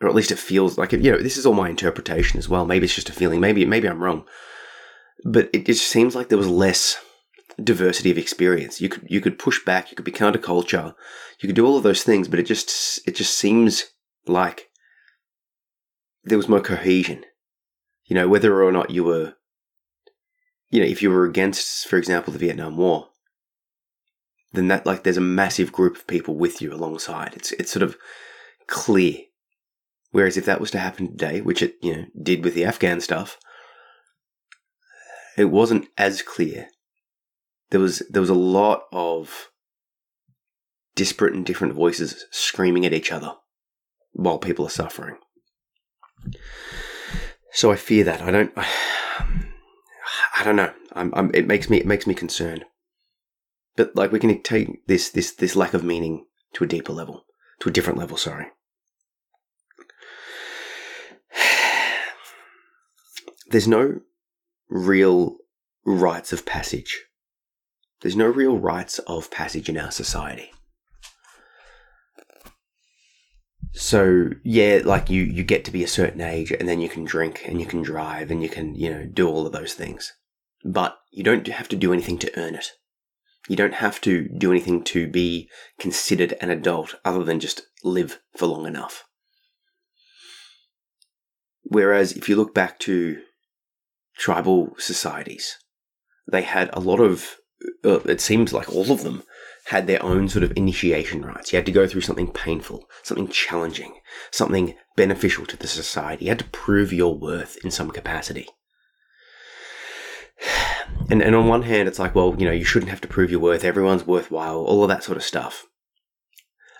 or 0.00 0.08
at 0.08 0.14
least 0.14 0.30
it 0.30 0.38
feels 0.38 0.78
like 0.78 0.92
it, 0.92 1.02
you 1.02 1.10
know, 1.10 1.18
this 1.18 1.36
is 1.36 1.46
all 1.46 1.54
my 1.54 1.68
interpretation 1.68 2.38
as 2.38 2.48
well. 2.48 2.64
Maybe 2.64 2.84
it's 2.84 2.94
just 2.94 3.08
a 3.08 3.12
feeling. 3.14 3.40
Maybe, 3.40 3.64
maybe 3.64 3.88
I'm 3.88 4.02
wrong, 4.02 4.24
but 5.24 5.50
it 5.52 5.66
just 5.66 5.86
seems 5.86 6.14
like 6.14 6.28
there 6.28 6.38
was 6.38 6.48
less 6.48 6.98
diversity 7.62 8.10
of 8.10 8.18
experience. 8.18 8.80
You 8.80 8.88
could, 8.88 9.06
you 9.08 9.20
could 9.20 9.38
push 9.38 9.64
back. 9.64 9.90
You 9.90 9.96
could 9.96 10.04
be 10.04 10.12
counterculture. 10.12 10.94
You 11.40 11.46
could 11.46 11.56
do 11.56 11.66
all 11.66 11.76
of 11.76 11.82
those 11.82 12.02
things, 12.02 12.28
but 12.28 12.38
it 12.38 12.46
just, 12.46 13.06
it 13.06 13.14
just 13.16 13.36
seems 13.36 13.86
like 14.26 14.68
there 16.24 16.38
was 16.38 16.48
more 16.48 16.60
cohesion. 16.60 17.24
You 18.04 18.14
know, 18.14 18.28
whether 18.28 18.62
or 18.62 18.72
not 18.72 18.90
you 18.90 19.04
were, 19.04 19.34
you 20.70 20.80
know, 20.80 20.86
if 20.86 21.02
you 21.02 21.10
were 21.10 21.24
against, 21.24 21.86
for 21.86 21.96
example, 21.96 22.32
the 22.32 22.38
Vietnam 22.38 22.76
War, 22.76 23.08
then 24.52 24.68
that 24.68 24.84
like 24.84 25.02
there's 25.02 25.16
a 25.16 25.20
massive 25.20 25.72
group 25.72 25.96
of 25.96 26.06
people 26.06 26.34
with 26.34 26.60
you 26.60 26.72
alongside. 26.72 27.34
It's 27.34 27.52
it's 27.52 27.70
sort 27.70 27.82
of 27.82 27.96
clear. 28.70 29.18
Whereas 30.12 30.36
if 30.36 30.46
that 30.46 30.60
was 30.60 30.70
to 30.70 30.78
happen 30.78 31.08
today, 31.08 31.40
which 31.40 31.62
it 31.62 31.74
you 31.82 31.94
know 31.94 32.04
did 32.20 32.42
with 32.42 32.54
the 32.54 32.64
Afghan 32.64 33.00
stuff, 33.00 33.38
it 35.36 35.46
wasn't 35.46 35.88
as 35.98 36.22
clear. 36.22 36.68
There 37.70 37.80
was 37.80 38.02
there 38.10 38.22
was 38.22 38.30
a 38.30 38.34
lot 38.34 38.84
of 38.92 39.50
disparate 40.94 41.34
and 41.34 41.46
different 41.46 41.74
voices 41.74 42.24
screaming 42.30 42.84
at 42.84 42.92
each 42.92 43.12
other 43.12 43.34
while 44.12 44.38
people 44.38 44.66
are 44.66 44.70
suffering. 44.70 45.16
So 47.52 47.70
I 47.70 47.76
fear 47.76 48.04
that 48.04 48.22
I 48.22 48.30
don't. 48.30 48.52
I 48.56 50.44
don't 50.44 50.56
know. 50.56 50.72
I'm, 50.92 51.12
I'm, 51.14 51.30
it 51.34 51.46
makes 51.46 51.68
me 51.68 51.78
it 51.78 51.86
makes 51.86 52.06
me 52.06 52.14
concerned. 52.14 52.64
But 53.76 53.94
like 53.94 54.10
we 54.10 54.18
can 54.18 54.42
take 54.42 54.86
this 54.86 55.10
this 55.10 55.32
this 55.32 55.54
lack 55.54 55.74
of 55.74 55.84
meaning 55.84 56.26
to 56.54 56.64
a 56.64 56.66
deeper 56.66 56.92
level, 56.92 57.24
to 57.60 57.68
a 57.68 57.72
different 57.72 57.98
level. 57.98 58.16
Sorry. 58.16 58.46
There's 63.50 63.68
no 63.68 64.00
real 64.68 65.36
rites 65.84 66.32
of 66.32 66.46
passage. 66.46 67.04
There's 68.00 68.16
no 68.16 68.26
real 68.26 68.56
rites 68.56 68.98
of 69.00 69.30
passage 69.30 69.68
in 69.68 69.76
our 69.76 69.90
society. 69.90 70.50
So 73.72 74.30
yeah, 74.42 74.80
like 74.84 75.10
you 75.10 75.22
you 75.22 75.44
get 75.44 75.64
to 75.66 75.70
be 75.70 75.84
a 75.84 75.88
certain 75.88 76.20
age 76.20 76.50
and 76.50 76.68
then 76.68 76.80
you 76.80 76.88
can 76.88 77.04
drink 77.04 77.42
and 77.46 77.60
you 77.60 77.66
can 77.66 77.82
drive 77.82 78.30
and 78.30 78.42
you 78.42 78.48
can, 78.48 78.74
you 78.74 78.90
know, 78.90 79.04
do 79.06 79.28
all 79.28 79.46
of 79.46 79.52
those 79.52 79.74
things. 79.74 80.12
But 80.64 80.98
you 81.12 81.22
don't 81.22 81.46
have 81.46 81.68
to 81.68 81.76
do 81.76 81.92
anything 81.92 82.18
to 82.18 82.38
earn 82.38 82.54
it. 82.54 82.72
You 83.48 83.56
don't 83.56 83.74
have 83.74 84.00
to 84.02 84.28
do 84.28 84.50
anything 84.50 84.84
to 84.84 85.08
be 85.08 85.48
considered 85.78 86.34
an 86.40 86.50
adult 86.50 86.96
other 87.04 87.24
than 87.24 87.40
just 87.40 87.62
live 87.82 88.20
for 88.36 88.46
long 88.46 88.66
enough. 88.66 89.04
Whereas 91.62 92.12
if 92.12 92.28
you 92.28 92.36
look 92.36 92.54
back 92.54 92.78
to 92.80 93.20
tribal 94.20 94.74
societies, 94.78 95.56
they 96.30 96.42
had 96.42 96.70
a 96.72 96.80
lot 96.80 97.00
of, 97.00 97.36
uh, 97.84 98.00
it 98.00 98.20
seems 98.20 98.52
like 98.52 98.72
all 98.72 98.92
of 98.92 99.02
them 99.02 99.24
had 99.66 99.86
their 99.86 100.02
own 100.02 100.28
sort 100.28 100.44
of 100.44 100.52
initiation 100.56 101.24
rites. 101.24 101.52
You 101.52 101.56
had 101.56 101.66
to 101.66 101.72
go 101.72 101.86
through 101.86 102.02
something 102.02 102.30
painful, 102.30 102.88
something 103.02 103.28
challenging, 103.28 103.94
something 104.30 104.74
beneficial 104.96 105.46
to 105.46 105.56
the 105.56 105.66
society. 105.66 106.26
You 106.26 106.30
had 106.30 106.38
to 106.40 106.44
prove 106.46 106.92
your 106.92 107.18
worth 107.18 107.56
in 107.64 107.70
some 107.70 107.90
capacity. 107.90 108.46
And, 111.08 111.22
and 111.22 111.34
on 111.34 111.48
one 111.48 111.62
hand, 111.62 111.88
it's 111.88 111.98
like, 111.98 112.14
well, 112.14 112.36
you 112.38 112.44
know, 112.44 112.52
you 112.52 112.64
shouldn't 112.64 112.90
have 112.90 113.00
to 113.00 113.08
prove 113.08 113.32
your 113.32 113.40
worth. 113.40 113.64
Everyone's 113.64 114.06
worthwhile, 114.06 114.58
all 114.58 114.82
of 114.84 114.88
that 114.90 115.02
sort 115.02 115.16
of 115.16 115.24
stuff. 115.24 115.66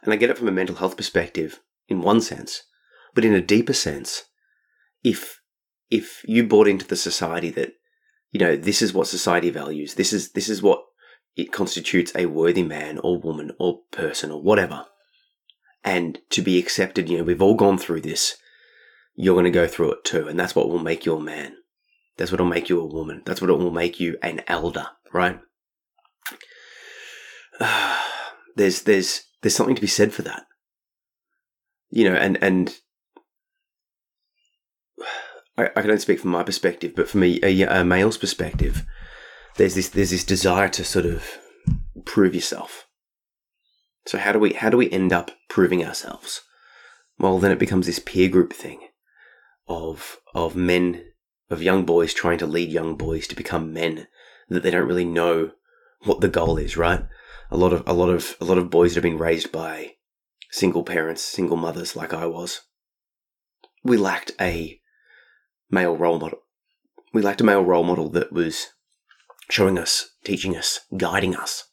And 0.03 0.13
I 0.13 0.17
get 0.17 0.31
it 0.31 0.39
from 0.39 0.47
a 0.47 0.53
mental 0.53 0.77
health 0.77 0.97
perspective 0.97 1.61
in 1.89 2.01
one 2.01 2.21
sense, 2.21 2.63
but 3.15 3.25
in 3.25 3.35
a 3.35 3.41
deeper 3.41 3.73
sense, 3.73 4.25
if 5.03 5.40
if 5.91 6.23
you 6.27 6.47
bought 6.47 6.69
into 6.69 6.87
the 6.87 6.97
society 6.97 7.51
that 7.51 7.73
you 8.31 8.41
know 8.41 8.57
this 8.57 8.81
is 8.81 8.93
what 8.93 9.07
society 9.07 9.51
values, 9.51 9.95
this 9.95 10.13
is 10.13 10.33
this 10.33 10.49
is 10.49 10.63
what 10.63 10.83
it 11.37 11.53
constitutes 11.53 12.13
a 12.15 12.27
worthy 12.27 12.63
man 12.63 12.99
or 12.99 13.21
woman 13.21 13.53
or 13.59 13.81
person 13.91 14.31
or 14.31 14.43
whatever, 14.43 14.87
and 15.85 16.19
to 16.31 16.43
be 16.43 16.59
accepted, 16.59 17.09
you 17.09 17.19
know, 17.19 17.25
we've 17.25 17.43
all 17.43 17.55
gone 17.55 17.79
through 17.79 18.01
this. 18.03 18.37
You're 19.15 19.35
going 19.35 19.45
to 19.45 19.51
go 19.51 19.67
through 19.67 19.93
it 19.93 20.05
too, 20.05 20.29
and 20.29 20.39
that's 20.39 20.55
what 20.55 20.69
will 20.69 20.79
make 20.79 21.05
you 21.05 21.17
a 21.17 21.21
man. 21.21 21.55
That's 22.17 22.31
what 22.31 22.41
will 22.41 22.47
make 22.47 22.69
you 22.69 22.81
a 22.81 22.87
woman. 22.87 23.23
That's 23.25 23.41
what 23.41 23.51
will 23.51 23.71
make 23.71 23.99
you 23.99 24.17
an 24.23 24.43
elder, 24.47 24.87
right? 25.13 25.41
there's 28.57 28.83
there's 28.83 29.23
there's 29.43 29.55
something 29.55 29.75
to 29.75 29.81
be 29.81 29.87
said 29.87 30.13
for 30.13 30.23
that. 30.23 30.45
You 31.91 32.09
know, 32.09 32.15
and 32.15 32.39
and 32.43 32.77
I, 35.61 35.65
I 35.77 35.83
can 35.83 35.91
only 35.91 36.01
speak 36.01 36.21
from 36.21 36.31
my 36.31 36.43
perspective, 36.43 36.93
but 36.97 37.09
for 37.09 37.19
me, 37.19 37.41
a, 37.43 37.81
a 37.81 37.85
male's 37.85 38.17
perspective, 38.17 38.85
there's 39.57 39.75
this 39.75 39.89
there's 39.89 40.11
this 40.11 40.25
desire 40.25 40.69
to 40.69 40.85
sort 40.85 41.07
of 41.07 41.39
prove 42.05 42.35
yourself. 42.35 42.87
So 44.07 44.19
how 44.19 44.33
do 44.33 44.39
we 44.39 44.55
how 44.55 44.71
do 44.71 44.77
we 44.77 44.91
end 44.91 45.13
up 45.13 45.31
proving 45.49 45.85
ourselves? 45.85 46.43
Well, 47.19 47.39
then 47.39 47.53
it 47.53 47.59
becomes 47.59 47.87
this 47.87 47.99
peer 47.99 48.29
group 48.29 48.53
thing 48.53 48.81
of 49.69 50.19
of 50.35 50.57
men 50.57 51.05
of 51.51 51.63
young 51.63 51.85
boys 51.85 52.15
trying 52.15 52.39
to 52.39 52.47
lead 52.47 52.71
young 52.71 52.97
boys 52.97 53.27
to 53.27 53.37
become 53.37 53.73
men 53.73 54.07
that 54.49 54.63
they 54.63 54.71
don't 54.71 54.89
really 54.89 55.05
know 55.05 55.53
what 56.05 56.21
the 56.21 56.29
goal 56.29 56.57
is, 56.57 56.77
right? 56.77 57.05
A 57.51 57.57
lot 57.57 57.73
of 57.73 57.83
a 57.87 57.93
lot 57.93 58.09
of 58.09 58.37
a 58.41 58.45
lot 58.45 58.59
of 58.59 58.71
boys 58.71 58.95
that 58.95 59.05
have 59.05 59.11
been 59.11 59.19
raised 59.19 59.53
by 59.53 59.97
single 60.51 60.83
parents, 60.83 61.23
single 61.23 61.57
mothers 61.57 61.95
like 61.95 62.15
I 62.15 62.27
was. 62.27 62.63
We 63.85 63.97
lacked 63.97 64.33
a 64.41 64.81
male 65.71 65.97
role 65.97 66.19
model. 66.19 66.41
We 67.13 67.23
lacked 67.23 67.41
a 67.41 67.45
male 67.45 67.65
role 67.65 67.85
model 67.85 68.09
that 68.11 68.33
was 68.33 68.69
showing 69.49 69.79
us, 69.79 70.11
teaching 70.25 70.57
us, 70.57 70.81
guiding 70.97 71.35
us. 71.35 71.65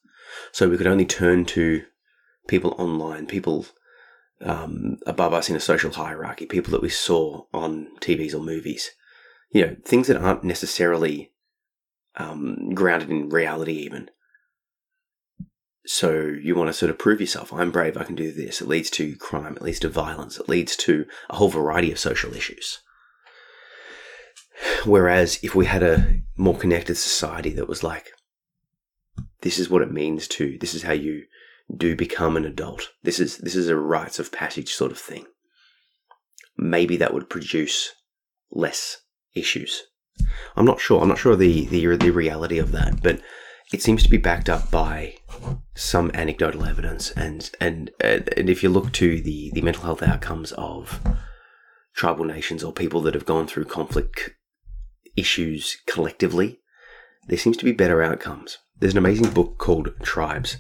So 0.52 0.70
we 0.70 0.78
could 0.78 0.88
only 0.88 1.06
turn 1.06 1.46
to 1.46 1.84
people 2.48 2.76
online, 2.78 3.28
people 3.28 3.66
um, 4.42 4.98
above 5.06 5.34
us 5.34 5.50
in 5.50 5.56
a 5.56 5.60
social 5.60 5.92
hierarchy, 5.92 6.46
people 6.46 6.72
that 6.72 6.82
we 6.82 6.90
saw 6.90 7.44
on 7.54 7.88
TVs 8.00 8.34
or 8.34 8.40
movies. 8.40 8.92
You 9.52 9.66
know, 9.66 9.76
things 9.86 10.08
that 10.08 10.18
aren't 10.18 10.44
necessarily 10.44 11.32
um, 12.16 12.74
grounded 12.74 13.10
in 13.10 13.30
reality, 13.30 13.74
even. 13.74 14.10
So 15.86 16.22
you 16.22 16.56
want 16.56 16.68
to 16.68 16.74
sort 16.74 16.90
of 16.90 17.00
prove 17.00 17.22
yourself. 17.22 17.54
I'm 17.54 17.72
brave. 17.72 17.96
I 17.96 18.04
can 18.04 18.16
do 18.16 18.32
this. 18.32 18.62
It 18.62 18.68
leads 18.68 18.90
to 18.92 19.16
crime. 19.16 19.56
It 19.56 19.62
leads 19.62 19.80
to 19.80 19.90
violence. 19.90 20.38
It 20.38 20.50
leads 20.50 20.76
to 20.78 21.06
a 21.30 21.38
whole 21.38 21.50
variety 21.50 21.92
of 21.92 22.00
social 22.00 22.34
issues. 22.34 22.80
Whereas 24.86 25.40
if 25.44 25.54
we 25.56 25.66
had 25.66 25.84
a 25.84 26.22
more 26.36 26.58
connected 26.58 26.96
society 26.96 27.52
that 27.54 27.68
was 27.68 27.84
like, 27.84 28.12
this 29.42 29.60
is 29.60 29.70
what 29.70 29.82
it 29.82 29.92
means 29.92 30.28
to, 30.30 30.58
this 30.60 30.74
is 30.74 30.84
how 30.84 30.94
you 30.94 31.24
do 31.76 31.96
become 31.96 32.38
an 32.38 32.46
adult. 32.46 32.90
This 33.04 33.20
is 33.20 33.38
this 33.38 33.56
is 33.56 33.68
a 33.68 33.76
rites 33.76 34.20
of 34.20 34.32
passage 34.32 34.74
sort 34.74 34.92
of 34.92 34.98
thing. 34.98 35.26
Maybe 36.58 36.98
that 36.98 37.14
would 37.14 37.30
produce 37.30 37.92
less 38.52 39.02
issues. 39.36 39.84
I'm 40.56 40.66
not 40.66 40.80
sure. 40.80 41.02
I'm 41.02 41.10
not 41.10 41.20
sure 41.20 41.36
the 41.36 41.66
the 41.66 41.98
the 41.98 42.12
reality 42.12 42.58
of 42.58 42.72
that, 42.72 43.04
but 43.04 43.22
it 43.74 43.82
seems 43.82 44.02
to 44.04 44.10
be 44.10 44.18
backed 44.18 44.50
up 44.50 44.72
by 44.72 45.16
some 45.76 46.10
anecdotal 46.14 46.66
evidence, 46.66 47.12
and 47.12 47.52
and 47.60 47.92
uh, 48.04 48.20
and 48.36 48.50
if 48.50 48.64
you 48.64 48.70
look 48.70 48.92
to 48.94 49.22
the 49.22 49.52
the 49.54 49.62
mental 49.62 49.84
health 49.84 50.02
outcomes 50.02 50.54
of 50.54 51.02
tribal 51.94 52.26
nations 52.26 52.64
or 52.64 52.72
people 52.72 53.02
that 53.02 53.14
have 53.14 53.26
gone 53.26 53.48
through 53.48 53.66
conflict 53.66 54.32
issues 55.18 55.78
collectively, 55.88 56.60
there 57.28 57.38
seems 57.38 57.58
to 57.58 57.66
be 57.66 57.74
better 57.74 58.02
outcomes. 58.02 58.60
There's 58.80 58.94
an 58.94 59.00
amazing 59.00 59.32
book 59.32 59.58
called 59.58 59.94
Tribes 60.02 60.58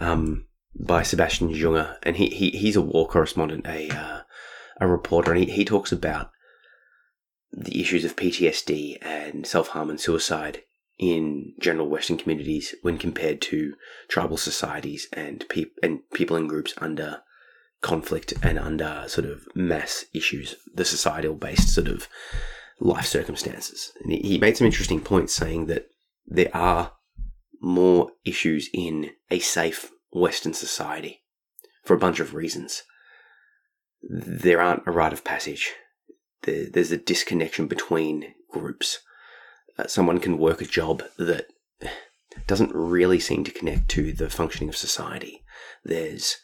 um, 0.00 0.46
by 0.74 1.02
Sebastian 1.02 1.50
Junger, 1.50 1.96
and 2.02 2.16
he, 2.16 2.26
he 2.26 2.50
he's 2.50 2.76
a 2.76 2.82
war 2.82 3.06
correspondent, 3.06 3.66
a 3.66 3.90
uh, 3.90 4.20
a 4.80 4.88
reporter, 4.88 5.32
and 5.32 5.44
he, 5.44 5.50
he 5.50 5.64
talks 5.64 5.92
about 5.92 6.30
the 7.52 7.80
issues 7.80 8.04
of 8.04 8.16
PTSD 8.16 8.98
and 9.02 9.46
self 9.46 9.68
harm 9.68 9.90
and 9.90 10.00
suicide 10.00 10.62
in 10.98 11.52
general 11.60 11.88
Western 11.88 12.16
communities 12.16 12.74
when 12.82 12.98
compared 12.98 13.40
to 13.42 13.74
tribal 14.08 14.36
societies 14.36 15.08
and 15.12 15.44
pe- 15.48 15.66
and 15.82 16.00
people 16.12 16.36
in 16.36 16.48
groups 16.48 16.74
under 16.78 17.22
conflict 17.80 18.32
and 18.42 18.58
under 18.58 19.04
sort 19.06 19.26
of 19.26 19.46
mass 19.54 20.06
issues, 20.14 20.56
the 20.74 20.84
societal 20.84 21.34
based 21.34 21.74
sort 21.74 21.88
of 21.88 22.08
life 22.80 23.06
circumstances. 23.06 23.92
And 24.02 24.12
he 24.12 24.38
made 24.38 24.56
some 24.56 24.66
interesting 24.66 25.00
points 25.00 25.34
saying 25.34 25.66
that 25.66 25.88
there 26.26 26.54
are 26.54 26.92
more 27.60 28.10
issues 28.24 28.68
in 28.72 29.10
a 29.30 29.38
safe 29.38 29.90
Western 30.10 30.54
society 30.54 31.22
for 31.82 31.94
a 31.94 31.98
bunch 31.98 32.20
of 32.20 32.34
reasons. 32.34 32.82
There 34.02 34.60
aren't 34.60 34.86
a 34.86 34.90
rite 34.90 35.12
of 35.12 35.24
passage. 35.24 35.72
there's 36.42 36.92
a 36.92 36.98
disconnection 36.98 37.66
between 37.66 38.34
groups. 38.50 38.98
Uh, 39.78 39.86
someone 39.86 40.20
can 40.20 40.38
work 40.38 40.60
a 40.60 40.66
job 40.66 41.02
that 41.16 41.46
doesn't 42.46 42.74
really 42.74 43.18
seem 43.18 43.44
to 43.44 43.50
connect 43.50 43.88
to 43.88 44.12
the 44.12 44.28
functioning 44.28 44.68
of 44.68 44.76
society. 44.76 45.42
There's 45.84 46.36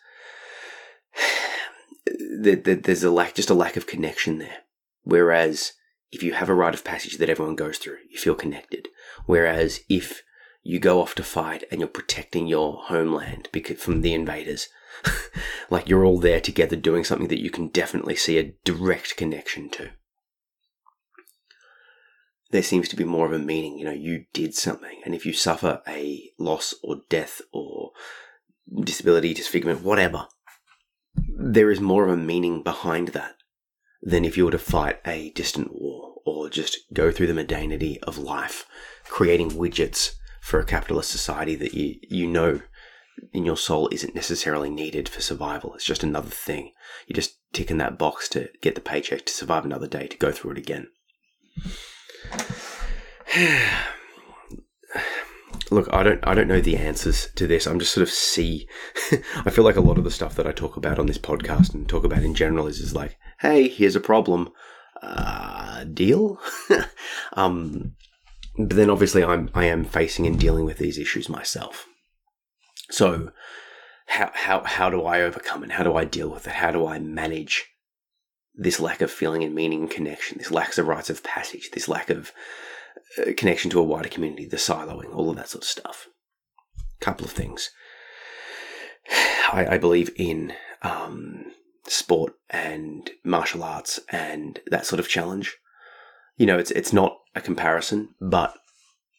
there's 2.41 3.05
a 3.05 3.11
lack, 3.11 3.35
just 3.35 3.51
a 3.51 3.55
lack 3.55 3.77
of 3.77 3.87
connection 3.87 4.39
there. 4.39 4.59
Whereas 5.03 5.73
if 6.13 6.23
you 6.23 6.33
have 6.33 6.49
a 6.49 6.55
rite 6.55 6.75
of 6.75 6.85
passage 6.85 7.19
that 7.19 7.31
everyone 7.31 7.57
goes 7.57 7.79
through, 7.79 7.99
you 8.11 8.19
feel 8.19 8.35
connected. 8.35 8.89
Whereas 9.27 9.81
if 9.89 10.23
you 10.63 10.79
go 10.79 11.01
off 11.01 11.15
to 11.15 11.23
fight 11.23 11.65
and 11.71 11.81
you're 11.81 11.89
protecting 11.89 12.47
your 12.47 12.83
homeland 12.85 13.49
from 13.79 14.01
the 14.01 14.13
invaders, 14.13 14.69
like 15.71 15.89
you're 15.89 16.05
all 16.05 16.19
there 16.19 16.41
together 16.41 16.77
doing 16.77 17.05
something 17.05 17.29
that 17.29 17.43
you 17.43 17.51
can 17.51 17.69
definitely 17.69 18.17
see 18.17 18.39
a 18.39 18.55
direct 18.65 19.17
connection 19.17 19.71
to. 19.71 19.91
There 22.51 22.63
seems 22.65 22.89
to 22.89 22.97
be 22.97 23.05
more 23.05 23.27
of 23.27 23.33
a 23.33 23.39
meaning, 23.39 23.79
you 23.79 23.85
know, 23.85 23.93
you 23.93 24.25
did 24.33 24.55
something. 24.55 25.01
And 25.05 25.15
if 25.15 25.25
you 25.25 25.33
suffer 25.33 25.81
a 25.87 26.33
loss 26.37 26.75
or 26.83 27.03
death 27.09 27.41
or 27.53 27.93
disability, 28.83 29.33
disfigurement, 29.33 29.85
whatever, 29.85 30.27
there 31.15 31.71
is 31.71 31.81
more 31.81 32.07
of 32.07 32.13
a 32.13 32.17
meaning 32.17 32.65
behind 32.65 33.09
that 33.09 33.37
than 34.03 34.25
if 34.25 34.37
you 34.37 34.45
were 34.45 34.51
to 34.51 34.59
fight 34.59 35.01
a 35.07 35.31
distant 35.31 35.73
war 35.73 36.15
or 36.25 36.49
just 36.49 36.79
go 36.93 37.11
through 37.11 37.27
the 37.27 37.45
mundanity 37.45 37.99
of 38.03 38.19
life, 38.19 38.67
creating 39.05 39.51
widgets 39.51 40.15
for 40.41 40.61
a 40.61 40.65
capitalist 40.65 41.11
society 41.11 41.55
that 41.55 41.75
you, 41.75 41.97
you 42.09 42.27
know 42.27 42.61
in 43.33 43.45
your 43.45 43.57
soul 43.57 43.89
isn't 43.93 44.15
necessarily 44.15 44.71
needed 44.71 45.09
for 45.09 45.21
survival. 45.21 45.75
It's 45.75 45.85
just 45.85 46.03
another 46.03 46.31
thing. 46.31 46.73
You're 47.07 47.17
just 47.17 47.37
ticking 47.53 47.79
that 47.79 47.99
box 47.99 48.29
to 48.31 48.49
get 48.63 48.75
the 48.75 48.81
paycheck 48.81 49.27
to 49.27 49.33
survive 49.33 49.65
another 49.65 49.87
day, 49.87 50.07
to 50.07 50.17
go 50.17 50.33
through 50.33 50.53
it 50.53 50.59
again. 50.59 50.89
look, 55.71 55.89
I 55.93 56.03
don't 56.03 56.27
I 56.27 56.35
don't 56.35 56.49
know 56.49 56.61
the 56.61 56.77
answers 56.77 57.29
to 57.37 57.47
this. 57.47 57.67
I'm 57.67 57.79
just 57.79 57.93
sort 57.93 58.03
of 58.03 58.11
see. 58.11 58.69
I 59.45 59.51
feel 59.51 59.65
like 59.65 59.77
a 59.77 59.81
lot 59.81 59.99
of 59.99 60.05
the 60.05 60.11
stuff 60.11 60.35
that 60.37 60.47
I 60.47 60.53
talk 60.53 60.77
about 60.77 60.99
on 60.99 61.07
this 61.07 61.19
podcast 61.19 61.75
and 61.75 61.89
talk 61.89 62.05
about 62.05 62.23
in 62.23 62.35
general 62.35 62.67
is 62.67 62.81
is 62.81 62.95
like, 62.95 63.19
hey, 63.41 63.69
here's 63.69 63.97
a 63.97 64.01
problem. 64.01 64.51
Uh, 65.03 65.85
deal. 65.85 66.39
um, 67.33 67.95
but 68.59 68.77
then 68.77 68.91
obviously 68.91 69.25
I'm 69.25 69.51
I 69.55 69.65
am 69.65 69.85
facing 69.85 70.27
and 70.27 70.39
dealing 70.39 70.65
with 70.65 70.79
these 70.79 70.99
issues 70.99 71.29
myself. 71.29 71.87
So 72.91 73.31
how 74.07 74.31
how 74.35 74.65
how 74.65 74.91
do 74.91 75.03
I 75.05 75.23
overcome 75.23 75.65
it? 75.65 75.73
How 75.73 75.85
do 75.85 75.95
I 75.97 76.05
deal 76.05 76.31
with 76.31 76.47
it? 76.47 76.55
How 76.55 76.71
do 76.71 76.87
I 76.87 76.99
manage 76.99 77.67
this 78.55 78.81
lack 78.81 79.01
of 79.01 79.11
feeling 79.11 79.43
and 79.43 79.55
meaning 79.55 79.83
and 79.83 79.91
connection, 79.91 80.39
this 80.39 80.51
lack 80.51 80.77
of 80.77 80.87
rites 80.87 81.09
of 81.09 81.23
passage, 81.23 81.71
this 81.73 81.89
lack 81.89 82.11
of 82.11 82.33
uh, 83.19 83.33
connection 83.37 83.71
to 83.71 83.81
a 83.81 83.85
wider 83.85 84.09
community, 84.09 84.47
the 84.47 84.57
siloing, 84.57 85.15
all 85.15 85.31
of 85.31 85.37
that 85.37 85.49
sort 85.49 85.65
of 85.65 85.69
stuff. 85.69 86.09
couple 87.01 87.25
of 87.25 87.33
things. 87.33 87.71
I, 89.53 89.67
I 89.73 89.79
believe 89.79 90.11
in 90.17 90.53
um, 90.83 91.47
sport 91.87 92.35
and 92.49 93.11
martial 93.25 93.63
arts 93.63 94.01
and 94.11 94.61
that 94.71 94.87
sort 94.87 95.01
of 95.01 95.09
challenge. 95.09 95.57
You 96.37 96.47
know, 96.47 96.59
it's 96.59 96.71
it's 96.71 96.93
not 96.93 97.19
a 97.35 97.41
comparison, 97.41 98.15
but 98.21 98.57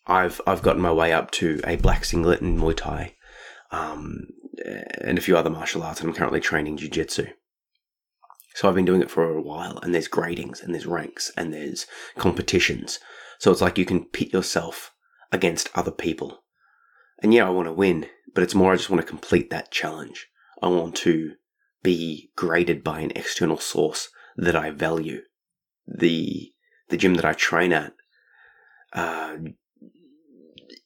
I've 0.08 0.42
I've 0.48 0.64
gotten 0.64 0.82
my 0.82 0.92
way 0.92 1.14
up 1.14 1.32
to 1.32 1.60
a 1.66 1.76
black 1.76 2.06
singlet 2.06 2.42
in 2.42 2.58
Muay 2.58 2.76
Thai, 2.76 3.16
um, 3.72 4.28
and 5.02 5.18
a 5.18 5.22
few 5.22 5.38
other 5.38 5.50
martial 5.50 5.84
arts, 5.84 6.00
and 6.00 6.10
I'm 6.10 6.16
currently 6.16 6.40
training 6.40 6.78
Jiu 6.78 6.90
Jitsu. 6.90 7.28
So 8.56 8.68
I've 8.68 8.76
been 8.76 8.86
doing 8.86 9.02
it 9.02 9.12
for 9.12 9.24
a 9.24 9.42
while, 9.42 9.78
and 9.82 9.94
there's 9.94 10.10
gradings, 10.10 10.62
and 10.64 10.74
there's 10.74 10.86
ranks, 10.88 11.32
and 11.38 11.54
there's 11.54 11.86
competitions. 12.18 13.00
So 13.42 13.52
it's 13.52 13.60
like 13.60 13.80
you 13.80 13.86
can 13.86 14.06
pit 14.06 14.32
yourself 14.32 14.94
against 15.32 15.72
other 15.74 15.90
people. 15.90 16.44
And 17.24 17.34
yeah, 17.34 17.48
I 17.48 17.50
want 17.50 17.68
to 17.68 17.74
win, 17.74 18.06
but 18.36 18.44
it's 18.44 18.54
more 18.54 18.72
I 18.72 18.76
just 18.76 18.92
want 18.92 19.02
to 19.02 19.08
complete 19.08 19.50
that 19.50 19.72
challenge. 19.72 20.28
I 20.62 20.68
want 20.68 20.96
to 20.98 21.32
be 21.82 22.30
graded 22.36 22.84
by 22.84 23.00
an 23.00 23.12
external 23.16 23.58
source 23.58 24.10
that 24.38 24.56
I 24.56 24.70
value. 24.70 25.22
The 25.88 26.54
the 26.90 26.98
gym 26.98 27.16
that 27.16 27.26
I 27.26 27.34
train 27.34 27.74
at 27.74 27.94
uh, 28.94 29.38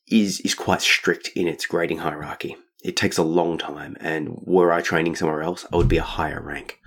is 0.07 0.39
is 0.39 0.55
quite 0.55 0.81
strict 0.81 1.31
in 1.35 1.49
its 1.49 1.65
grading 1.65 1.97
hierarchy. 1.97 2.55
It 2.85 2.95
takes 2.95 3.17
a 3.17 3.23
long 3.23 3.57
time, 3.57 3.97
and 3.99 4.29
were 4.43 4.71
I 4.71 4.79
training 4.79 5.17
somewhere 5.17 5.41
else, 5.41 5.65
I 5.73 5.75
would 5.75 5.89
be 5.89 5.97
a 5.97 6.03
higher 6.03 6.41
rank. 6.41 6.79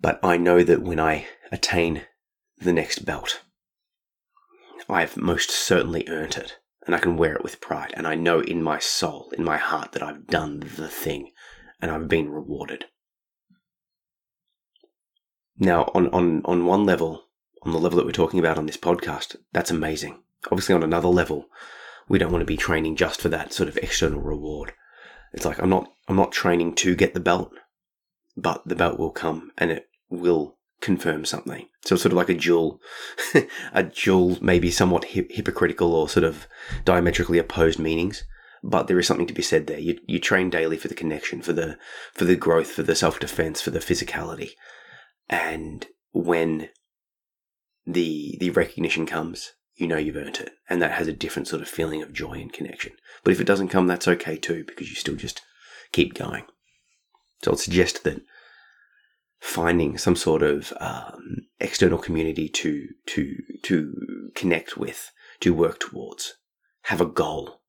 But 0.00 0.18
I 0.24 0.36
know 0.36 0.64
that 0.64 0.82
when 0.82 0.98
I 0.98 1.28
attain 1.52 2.02
the 2.58 2.72
next 2.72 3.04
belt, 3.04 3.42
I've 4.88 5.16
most 5.16 5.50
certainly 5.50 6.04
earned 6.08 6.36
it, 6.36 6.58
and 6.86 6.94
I 6.94 6.98
can 6.98 7.16
wear 7.16 7.34
it 7.34 7.42
with 7.42 7.60
pride. 7.60 7.92
And 7.96 8.06
I 8.06 8.14
know 8.14 8.40
in 8.40 8.62
my 8.62 8.78
soul, 8.78 9.32
in 9.36 9.44
my 9.44 9.56
heart, 9.56 9.92
that 9.92 10.02
I've 10.02 10.26
done 10.26 10.60
the 10.60 10.88
thing, 10.88 11.32
and 11.80 11.90
I've 11.90 12.08
been 12.08 12.30
rewarded. 12.30 12.86
Now, 15.58 15.90
on, 15.94 16.08
on, 16.08 16.42
on 16.44 16.66
one 16.66 16.84
level, 16.84 17.24
on 17.62 17.72
the 17.72 17.78
level 17.78 17.96
that 17.96 18.06
we're 18.06 18.12
talking 18.12 18.38
about 18.38 18.58
on 18.58 18.66
this 18.66 18.76
podcast, 18.76 19.36
that's 19.52 19.70
amazing. 19.70 20.22
Obviously, 20.50 20.74
on 20.74 20.82
another 20.82 21.08
level, 21.08 21.46
we 22.08 22.18
don't 22.18 22.30
want 22.30 22.42
to 22.42 22.46
be 22.46 22.56
training 22.56 22.96
just 22.96 23.20
for 23.20 23.28
that 23.30 23.52
sort 23.52 23.68
of 23.68 23.76
external 23.78 24.20
reward. 24.20 24.72
It's 25.32 25.44
like 25.44 25.58
I'm 25.58 25.70
not 25.70 25.90
I'm 26.08 26.16
not 26.16 26.32
training 26.32 26.74
to 26.76 26.94
get 26.94 27.14
the 27.14 27.20
belt, 27.20 27.52
but 28.36 28.62
the 28.66 28.76
belt 28.76 28.98
will 28.98 29.10
come 29.10 29.50
and 29.58 29.70
it 29.70 29.88
will 30.08 30.55
confirm 30.80 31.24
something. 31.24 31.66
So 31.84 31.94
it's 31.94 32.02
sort 32.02 32.12
of 32.12 32.16
like 32.16 32.28
a 32.28 32.34
dual, 32.34 32.80
a 33.72 33.82
dual, 33.84 34.38
maybe 34.40 34.70
somewhat 34.70 35.04
hypocritical 35.04 35.94
or 35.94 36.08
sort 36.08 36.24
of 36.24 36.46
diametrically 36.84 37.38
opposed 37.38 37.78
meanings. 37.78 38.24
But 38.62 38.88
there 38.88 38.98
is 38.98 39.06
something 39.06 39.26
to 39.26 39.34
be 39.34 39.42
said 39.42 39.66
there. 39.66 39.78
You, 39.78 39.98
you 40.06 40.18
train 40.18 40.50
daily 40.50 40.76
for 40.76 40.88
the 40.88 40.94
connection, 40.94 41.40
for 41.40 41.52
the 41.52 41.78
for 42.12 42.24
the 42.24 42.36
growth, 42.36 42.72
for 42.72 42.82
the 42.82 42.96
self 42.96 43.20
defense, 43.20 43.60
for 43.60 43.70
the 43.70 43.78
physicality, 43.78 44.52
and 45.28 45.86
when 46.12 46.70
the 47.86 48.36
the 48.40 48.50
recognition 48.50 49.06
comes, 49.06 49.52
you 49.76 49.86
know 49.86 49.98
you've 49.98 50.16
earned 50.16 50.38
it, 50.38 50.50
and 50.68 50.82
that 50.82 50.92
has 50.92 51.06
a 51.06 51.12
different 51.12 51.46
sort 51.46 51.62
of 51.62 51.68
feeling 51.68 52.02
of 52.02 52.12
joy 52.12 52.32
and 52.32 52.52
connection. 52.52 52.92
But 53.22 53.32
if 53.32 53.40
it 53.40 53.46
doesn't 53.46 53.68
come, 53.68 53.86
that's 53.86 54.08
okay 54.08 54.36
too, 54.36 54.64
because 54.64 54.88
you 54.88 54.96
still 54.96 55.16
just 55.16 55.42
keep 55.92 56.14
going. 56.14 56.44
So 57.44 57.52
I'd 57.52 57.58
suggest 57.58 58.02
that 58.04 58.22
finding 59.40 59.98
some 59.98 60.16
sort 60.16 60.42
of 60.42 60.72
um, 60.80 61.46
external 61.60 61.98
community 61.98 62.48
to 62.48 62.88
to 63.06 63.36
to 63.62 64.30
connect 64.34 64.76
with, 64.76 65.12
to 65.40 65.54
work 65.54 65.80
towards, 65.80 66.34
have 66.82 67.00
a 67.00 67.06
goal, 67.06 67.60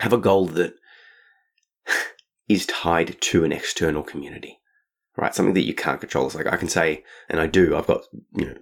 have 0.00 0.12
a 0.12 0.18
goal 0.18 0.46
that 0.46 0.74
is 2.48 2.66
tied 2.66 3.20
to 3.20 3.44
an 3.44 3.52
external 3.52 4.02
community, 4.02 4.60
right? 5.16 5.34
Something 5.34 5.54
that 5.54 5.66
you 5.66 5.74
can't 5.74 6.00
control. 6.00 6.26
It's 6.26 6.34
like 6.34 6.46
I 6.46 6.56
can 6.56 6.68
say, 6.68 7.04
and 7.28 7.40
I 7.40 7.46
do. 7.46 7.76
I've 7.76 7.86
got 7.86 8.02
you 8.34 8.46
know 8.46 8.56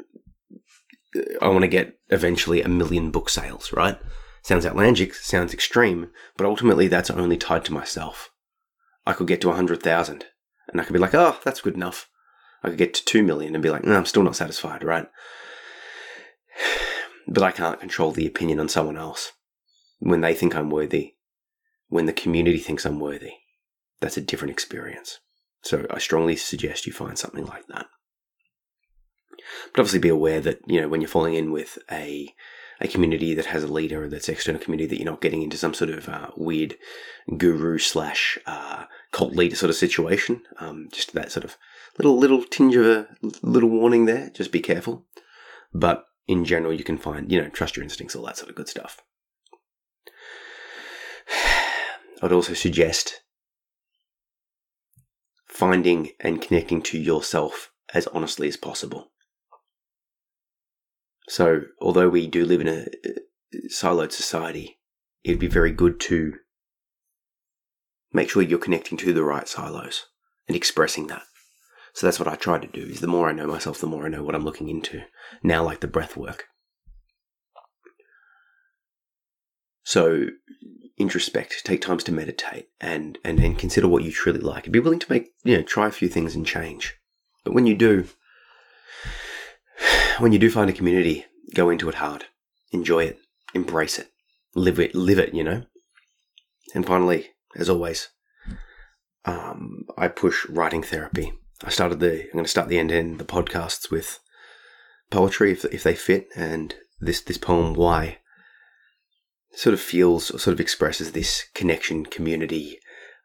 I 1.40 1.48
want 1.48 1.62
to 1.62 1.68
get 1.68 1.98
eventually 2.08 2.62
a 2.62 2.68
million 2.68 3.10
book 3.10 3.28
sales, 3.28 3.72
right? 3.72 3.98
Sounds 4.42 4.66
outlandish, 4.66 5.18
sounds 5.20 5.54
extreme, 5.54 6.10
but 6.36 6.46
ultimately 6.46 6.88
that's 6.88 7.10
only 7.10 7.36
tied 7.36 7.64
to 7.66 7.72
myself. 7.72 8.30
I 9.06 9.12
could 9.12 9.26
get 9.26 9.40
to 9.42 9.48
100,000 9.48 10.24
and 10.72 10.80
I 10.80 10.85
could 10.85 10.94
be 10.94 10.98
like, 10.98 11.14
oh, 11.14 11.38
that's 11.44 11.61
good 11.61 11.74
enough. 11.74 12.08
I 12.62 12.68
could 12.68 12.78
get 12.78 12.94
to 12.94 13.04
2 13.04 13.22
million 13.22 13.54
and 13.54 13.62
be 13.62 13.70
like, 13.70 13.85
no, 13.85 13.96
I'm 13.96 14.06
still 14.06 14.22
not 14.22 14.37
satisfied, 14.37 14.82
right? 14.82 15.06
But 17.28 17.44
I 17.44 17.52
can't 17.52 17.78
control 17.78 18.11
the 18.11 18.26
opinion 18.26 18.58
on 18.58 18.68
someone 18.68 18.96
else. 18.96 19.30
When 20.00 20.22
they 20.22 20.35
think 20.35 20.56
I'm 20.56 20.70
worthy, 20.70 21.14
when 21.88 22.06
the 22.06 22.12
community 22.12 22.58
thinks 22.58 22.85
I'm 22.85 22.98
worthy, 22.98 23.35
that's 24.00 24.16
a 24.16 24.20
different 24.20 24.50
experience. 24.50 25.20
So 25.62 25.87
I 25.88 25.98
strongly 25.98 26.35
suggest 26.35 26.85
you 26.85 26.92
find 26.92 27.16
something 27.16 27.46
like 27.46 27.68
that. 27.68 27.87
But 29.72 29.80
obviously, 29.80 30.00
be 30.00 30.08
aware 30.08 30.40
that 30.40 30.61
you 30.66 30.80
know 30.80 30.88
when 30.88 31.00
you're 31.00 31.08
falling 31.08 31.35
in 31.35 31.52
with 31.52 31.78
a 31.90 32.35
a 32.84 32.88
community 32.88 33.34
that 33.34 33.46
has 33.46 33.62
a 33.62 33.72
leader 33.72 34.08
that's 34.08 34.28
external 34.28 34.60
community 34.60 34.88
that 34.88 34.96
you're 34.96 35.10
not 35.10 35.20
getting 35.20 35.42
into 35.42 35.56
some 35.56 35.72
sort 35.72 35.90
of 35.90 36.08
uh, 36.08 36.30
weird 36.36 36.76
guru 37.36 37.78
slash 37.78 38.38
uh, 38.46 38.84
cult 39.12 39.34
leader 39.34 39.54
sort 39.56 39.70
of 39.70 39.76
situation. 39.76 40.42
Um, 40.58 40.88
just 40.92 41.12
that 41.12 41.30
sort 41.30 41.44
of 41.44 41.56
little 41.98 42.18
little 42.18 42.42
tinge 42.42 42.74
of 42.76 42.86
a 42.86 43.08
little 43.42 43.70
warning 43.70 44.06
there. 44.06 44.30
Just 44.30 44.52
be 44.52 44.60
careful. 44.60 45.06
But 45.72 46.04
in 46.26 46.44
general, 46.44 46.72
you 46.72 46.84
can 46.84 46.98
find 46.98 47.30
you 47.30 47.40
know 47.40 47.48
trust 47.48 47.76
your 47.76 47.84
instincts, 47.84 48.16
all 48.16 48.26
that 48.26 48.36
sort 48.36 48.50
of 48.50 48.56
good 48.56 48.68
stuff. 48.68 49.00
I'd 52.22 52.32
also 52.32 52.54
suggest 52.54 53.22
finding 55.46 56.10
and 56.18 56.42
connecting 56.42 56.82
to 56.82 56.98
yourself 56.98 57.70
as 57.94 58.06
honestly 58.08 58.48
as 58.48 58.56
possible. 58.56 59.10
So, 61.32 61.62
although 61.80 62.10
we 62.10 62.26
do 62.26 62.44
live 62.44 62.60
in 62.60 62.68
a 62.68 62.82
uh, 62.82 63.58
siloed 63.70 64.12
society, 64.12 64.78
it'd 65.24 65.40
be 65.40 65.46
very 65.46 65.72
good 65.72 65.98
to 66.00 66.34
make 68.12 68.28
sure 68.28 68.42
you're 68.42 68.58
connecting 68.58 68.98
to 68.98 69.14
the 69.14 69.24
right 69.24 69.48
silos 69.48 70.08
and 70.46 70.54
expressing 70.54 71.06
that. 71.06 71.22
So 71.94 72.06
that's 72.06 72.18
what 72.18 72.28
I 72.28 72.34
try 72.34 72.58
to 72.58 72.66
do 72.66 72.82
is 72.82 73.00
the 73.00 73.06
more 73.06 73.30
I 73.30 73.32
know 73.32 73.46
myself, 73.46 73.80
the 73.80 73.86
more 73.86 74.04
I 74.04 74.10
know 74.10 74.22
what 74.22 74.34
I'm 74.34 74.44
looking 74.44 74.68
into. 74.68 75.04
Now 75.42 75.64
like 75.64 75.80
the 75.80 75.86
breath 75.86 76.18
work. 76.18 76.48
So 79.84 80.26
introspect, 81.00 81.64
take 81.64 81.80
times 81.80 82.04
to 82.04 82.12
meditate 82.12 82.68
and, 82.78 83.16
and, 83.24 83.40
and 83.40 83.58
consider 83.58 83.88
what 83.88 84.04
you 84.04 84.12
truly 84.12 84.40
like. 84.40 84.64
And 84.64 84.72
be 84.74 84.80
willing 84.80 84.98
to 84.98 85.10
make, 85.10 85.30
you 85.44 85.56
know, 85.56 85.62
try 85.62 85.88
a 85.88 85.92
few 85.92 86.10
things 86.10 86.34
and 86.34 86.44
change. 86.44 86.94
But 87.42 87.54
when 87.54 87.64
you 87.64 87.74
do, 87.74 88.06
when 90.18 90.32
you 90.32 90.38
do 90.38 90.50
find 90.50 90.70
a 90.70 90.74
community, 90.74 91.26
go 91.54 91.70
into 91.70 91.88
it 91.88 91.96
hard, 91.96 92.26
enjoy 92.72 93.04
it, 93.04 93.18
embrace 93.54 93.98
it, 93.98 94.08
live 94.54 94.78
it, 94.78 94.94
live 94.94 95.18
it, 95.18 95.35
you 95.35 95.44
know? 95.44 95.64
And 96.74 96.87
finally, 96.87 97.30
as 97.56 97.68
always, 97.68 98.08
um, 99.24 99.85
I 99.96 100.08
push 100.08 100.46
writing 100.48 100.82
therapy. 100.82 101.32
I 101.64 101.70
started 101.70 102.00
the, 102.00 102.22
I'm 102.24 102.32
going 102.32 102.44
to 102.44 102.50
start 102.50 102.68
the 102.68 102.78
end 102.78 102.90
in 102.90 103.18
the 103.18 103.24
podcasts 103.24 103.90
with 103.90 104.18
poetry 105.11 105.52
if, 105.52 105.64
if 105.66 105.82
they 105.82 105.94
fit. 105.94 106.28
And 106.35 106.74
this, 107.00 107.20
this 107.20 107.38
poem, 107.38 107.74
Why, 107.74 108.18
sort 109.54 109.74
of 109.74 109.80
feels 109.80 110.30
or 110.30 110.38
sort 110.38 110.54
of 110.54 110.61
expresses 110.61 111.12
this 111.12 111.44
connection, 111.54 112.06
community, 112.06 112.78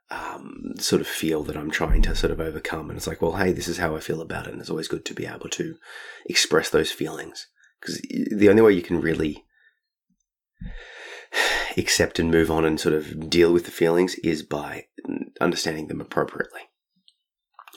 um, 0.09 0.73
sort 0.77 1.01
of 1.01 1.07
feel 1.07 1.43
that 1.43 1.57
I'm 1.57 1.71
trying 1.71 2.01
to 2.03 2.15
sort 2.15 2.31
of 2.31 2.39
overcome. 2.39 2.89
And 2.89 2.97
it's 2.97 3.07
like, 3.07 3.21
well, 3.21 3.33
hey, 3.33 3.51
this 3.51 3.67
is 3.67 3.77
how 3.77 3.95
I 3.95 3.99
feel 3.99 4.21
about 4.21 4.47
it. 4.47 4.53
And 4.53 4.61
it's 4.61 4.69
always 4.69 4.87
good 4.87 5.05
to 5.05 5.13
be 5.13 5.25
able 5.25 5.49
to 5.49 5.75
express 6.25 6.69
those 6.69 6.91
feelings 6.91 7.47
because 7.81 8.01
the 8.31 8.49
only 8.49 8.61
way 8.61 8.73
you 8.73 8.81
can 8.81 9.01
really 9.01 9.45
accept 11.77 12.19
and 12.19 12.31
move 12.31 12.49
on 12.49 12.65
and 12.65 12.79
sort 12.79 12.95
of 12.95 13.29
deal 13.29 13.51
with 13.51 13.65
the 13.65 13.71
feelings 13.71 14.15
is 14.15 14.43
by 14.43 14.85
understanding 15.41 15.87
them 15.87 16.01
appropriately. 16.01 16.61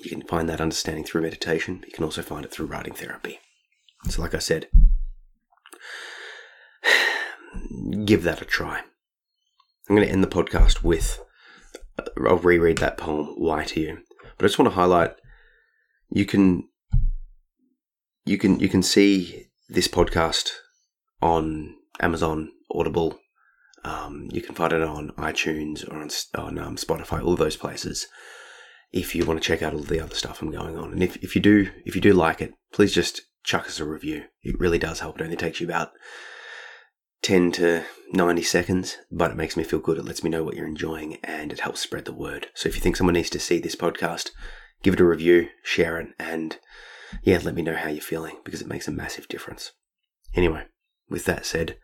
You 0.03 0.11
can 0.11 0.23
find 0.23 0.49
that 0.49 0.61
understanding 0.61 1.05
through 1.05 1.23
meditation. 1.23 1.85
You 1.87 1.93
can 1.93 2.05
also 2.05 2.23
find 2.23 2.45
it 2.45 2.51
through 2.51 2.67
writing 2.67 2.95
therapy. 2.95 3.39
So, 4.09 4.23
like 4.23 4.35
I 4.35 4.39
said, 4.39 4.69
give 8.07 8.23
that 8.23 8.41
a 8.41 8.47
try. 8.47 8.81
I'm 9.89 9.97
going 9.97 10.07
to 10.07 10.13
end 10.13 10.23
the 10.23 10.29
podcast 10.29 10.83
with 10.83 11.21
I'll 12.27 12.39
reread 12.39 12.79
that 12.79 12.97
poem, 12.97 13.35
Why 13.37 13.65
to 13.65 13.81
You. 13.81 13.99
But 14.37 14.45
I 14.45 14.49
just 14.49 14.59
want 14.59 14.71
to 14.71 14.77
highlight 14.77 15.15
you 16.11 16.25
can 16.25 16.69
you 18.25 18.39
can 18.39 18.59
you 18.61 18.69
can 18.69 18.83
see 18.83 19.47
this 19.69 19.89
podcast 19.89 20.51
on 21.23 21.77
Amazon 22.01 22.51
Audible. 22.71 23.19
Um, 23.85 24.29
you 24.31 24.43
can 24.43 24.55
find 24.55 24.73
it 24.73 24.83
on 24.83 25.11
iTunes 25.17 25.89
or 25.89 25.97
on, 25.97 26.11
on 26.35 26.59
um, 26.59 26.77
Spotify, 26.77 27.25
all 27.25 27.37
those 27.37 27.57
places. 27.57 28.07
If 28.93 29.15
you 29.15 29.25
want 29.25 29.41
to 29.43 29.47
check 29.47 29.63
out 29.63 29.73
all 29.73 29.81
the 29.81 30.01
other 30.01 30.15
stuff 30.15 30.43
I'm 30.43 30.51
going 30.51 30.77
on, 30.77 30.93
and 30.93 31.03
if, 31.03 31.17
if 31.19 31.35
you 31.35 31.41
do 31.41 31.71
if 31.85 31.95
you 31.95 32.01
do 32.01 32.13
like 32.13 32.41
it, 32.41 32.53
please 32.73 32.93
just 32.93 33.23
chuck 33.45 33.67
us 33.67 33.81
a 33.81 33.85
review. 33.85 34.25
It 34.43 34.59
really 34.59 34.79
does 34.79 35.01
help. 35.01 35.21
It 35.21 35.25
only 35.25 35.37
takes 35.37 35.61
you 35.61 35.67
about 35.67 35.93
10 37.23 37.53
to 37.53 37.85
90 38.13 38.43
seconds, 38.43 38.97
but 39.11 39.31
it 39.31 39.37
makes 39.37 39.57
me 39.57 39.65
feel 39.65 39.79
good. 39.79 39.99
It 39.99 40.05
lets 40.05 40.25
me 40.25 40.31
know 40.31 40.43
what 40.43 40.57
you're 40.57 40.67
enjoying 40.67 41.19
and 41.23 41.53
it 41.53 41.61
helps 41.61 41.81
spread 41.81 42.07
the 42.07 42.13
word. 42.13 42.49
So 42.55 42.69
if 42.69 42.75
you 42.75 42.81
think 42.81 42.97
someone 42.97 43.15
needs 43.15 43.31
to 43.31 43.39
see 43.39 43.59
this 43.59 43.77
podcast, 43.77 44.31
give 44.83 44.95
it 44.95 45.01
a 45.01 45.05
review, 45.05 45.49
share 45.63 46.01
it, 46.01 46.09
and 46.19 46.59
yeah, 47.23 47.41
let 47.43 47.55
me 47.55 47.63
know 47.63 47.77
how 47.77 47.89
you're 47.89 48.01
feeling 48.01 48.37
because 48.45 48.63
it 48.63 48.69
makes 48.69 48.89
a 48.89 48.93
massive 48.93 49.29
difference. 49.29 49.73
Anyway, 50.35 50.65
with 51.09 51.25
that 51.27 51.45
said, 51.45 51.77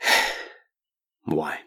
why? 1.24 1.60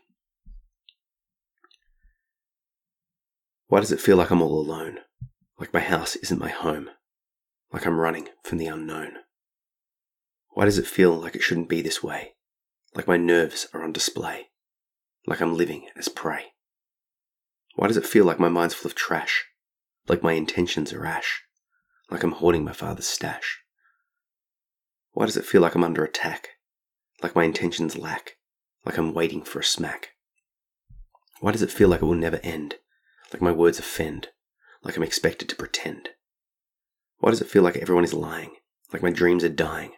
Why 3.68 3.80
does 3.80 3.92
it 3.92 4.02
feel 4.02 4.18
like 4.18 4.30
I'm 4.30 4.42
all 4.42 4.60
alone? 4.60 5.00
Like 5.60 5.74
my 5.74 5.80
house 5.80 6.16
isn't 6.18 6.40
my 6.40 6.50
home? 6.50 6.90
Like 7.72 7.86
I'm 7.86 8.00
running 8.00 8.28
from 8.44 8.58
the 8.58 8.68
unknown? 8.68 9.14
Why 10.56 10.64
does 10.64 10.78
it 10.78 10.88
feel 10.88 11.12
like 11.12 11.36
it 11.36 11.44
shouldn't 11.44 11.68
be 11.68 11.82
this 11.82 12.02
way? 12.02 12.36
Like 12.94 13.10
my 13.10 13.18
nerves 13.18 13.68
are 13.74 13.84
on 13.84 13.92
display? 13.92 14.52
Like 15.28 15.42
I'm 15.42 15.58
living 15.58 15.90
as 15.98 16.08
prey? 16.08 16.54
Why 17.76 17.88
does 17.88 17.98
it 17.98 18.06
feel 18.06 18.24
like 18.24 18.40
my 18.40 18.48
mind's 18.48 18.74
full 18.74 18.88
of 18.90 18.96
trash? 18.96 19.48
Like 20.08 20.24
my 20.24 20.32
intentions 20.32 20.94
are 20.94 21.06
ash? 21.06 21.44
Like 22.10 22.24
I'm 22.24 22.32
hoarding 22.32 22.64
my 22.64 22.72
father's 22.72 23.06
stash? 23.06 23.64
Why 25.12 25.26
does 25.26 25.36
it 25.36 25.46
feel 25.46 25.60
like 25.60 25.76
I'm 25.76 25.84
under 25.84 26.06
attack? 26.06 26.52
Like 27.22 27.36
my 27.36 27.44
intentions 27.44 27.98
lack? 27.98 28.38
Like 28.86 28.98
I'm 28.98 29.14
waiting 29.14 29.42
for 29.42 29.60
a 29.60 29.64
smack? 29.64 30.12
Why 31.42 31.52
does 31.52 31.64
it 31.64 31.72
feel 31.72 31.90
like 31.90 32.02
it 32.02 32.06
will 32.06 32.16
never 32.16 32.40
end? 32.44 32.76
Like 33.34 33.42
my 33.42 33.52
words 33.52 33.78
offend? 33.78 34.30
Like 34.84 34.96
I'm 34.96 35.04
expected 35.04 35.50
to 35.50 35.56
pretend? 35.58 36.12
Why 37.18 37.32
does 37.32 37.42
it 37.42 37.50
feel 37.50 37.62
like 37.62 37.76
everyone 37.76 38.06
is 38.06 38.14
lying? 38.14 38.56
Like 38.94 39.04
my 39.04 39.12
dreams 39.12 39.44
are 39.44 39.50
dying? 39.50 39.92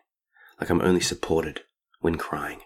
Like 0.60 0.70
I'm 0.70 0.82
only 0.82 1.02
supported 1.02 1.62
when 2.00 2.18
crying? 2.18 2.62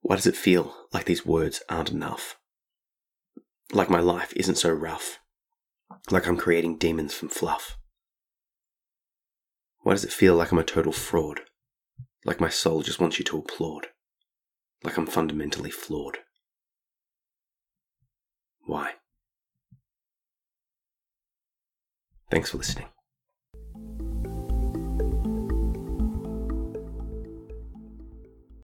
Why 0.00 0.16
does 0.16 0.26
it 0.26 0.36
feel 0.36 0.74
like 0.92 1.06
these 1.06 1.26
words 1.26 1.62
aren't 1.68 1.90
enough? 1.90 2.36
Like 3.72 3.90
my 3.90 4.00
life 4.00 4.32
isn't 4.36 4.56
so 4.56 4.70
rough? 4.70 5.18
Like 6.10 6.26
I'm 6.26 6.36
creating 6.36 6.78
demons 6.78 7.14
from 7.14 7.28
fluff? 7.28 7.78
Why 9.82 9.92
does 9.92 10.04
it 10.04 10.12
feel 10.12 10.36
like 10.36 10.52
I'm 10.52 10.58
a 10.58 10.64
total 10.64 10.92
fraud? 10.92 11.40
Like 12.24 12.40
my 12.40 12.48
soul 12.48 12.82
just 12.82 13.00
wants 13.00 13.18
you 13.18 13.24
to 13.26 13.38
applaud? 13.38 13.88
Like 14.82 14.96
I'm 14.96 15.06
fundamentally 15.06 15.70
flawed? 15.70 16.18
Why? 18.66 18.92
Thanks 22.30 22.50
for 22.50 22.58
listening. 22.58 22.88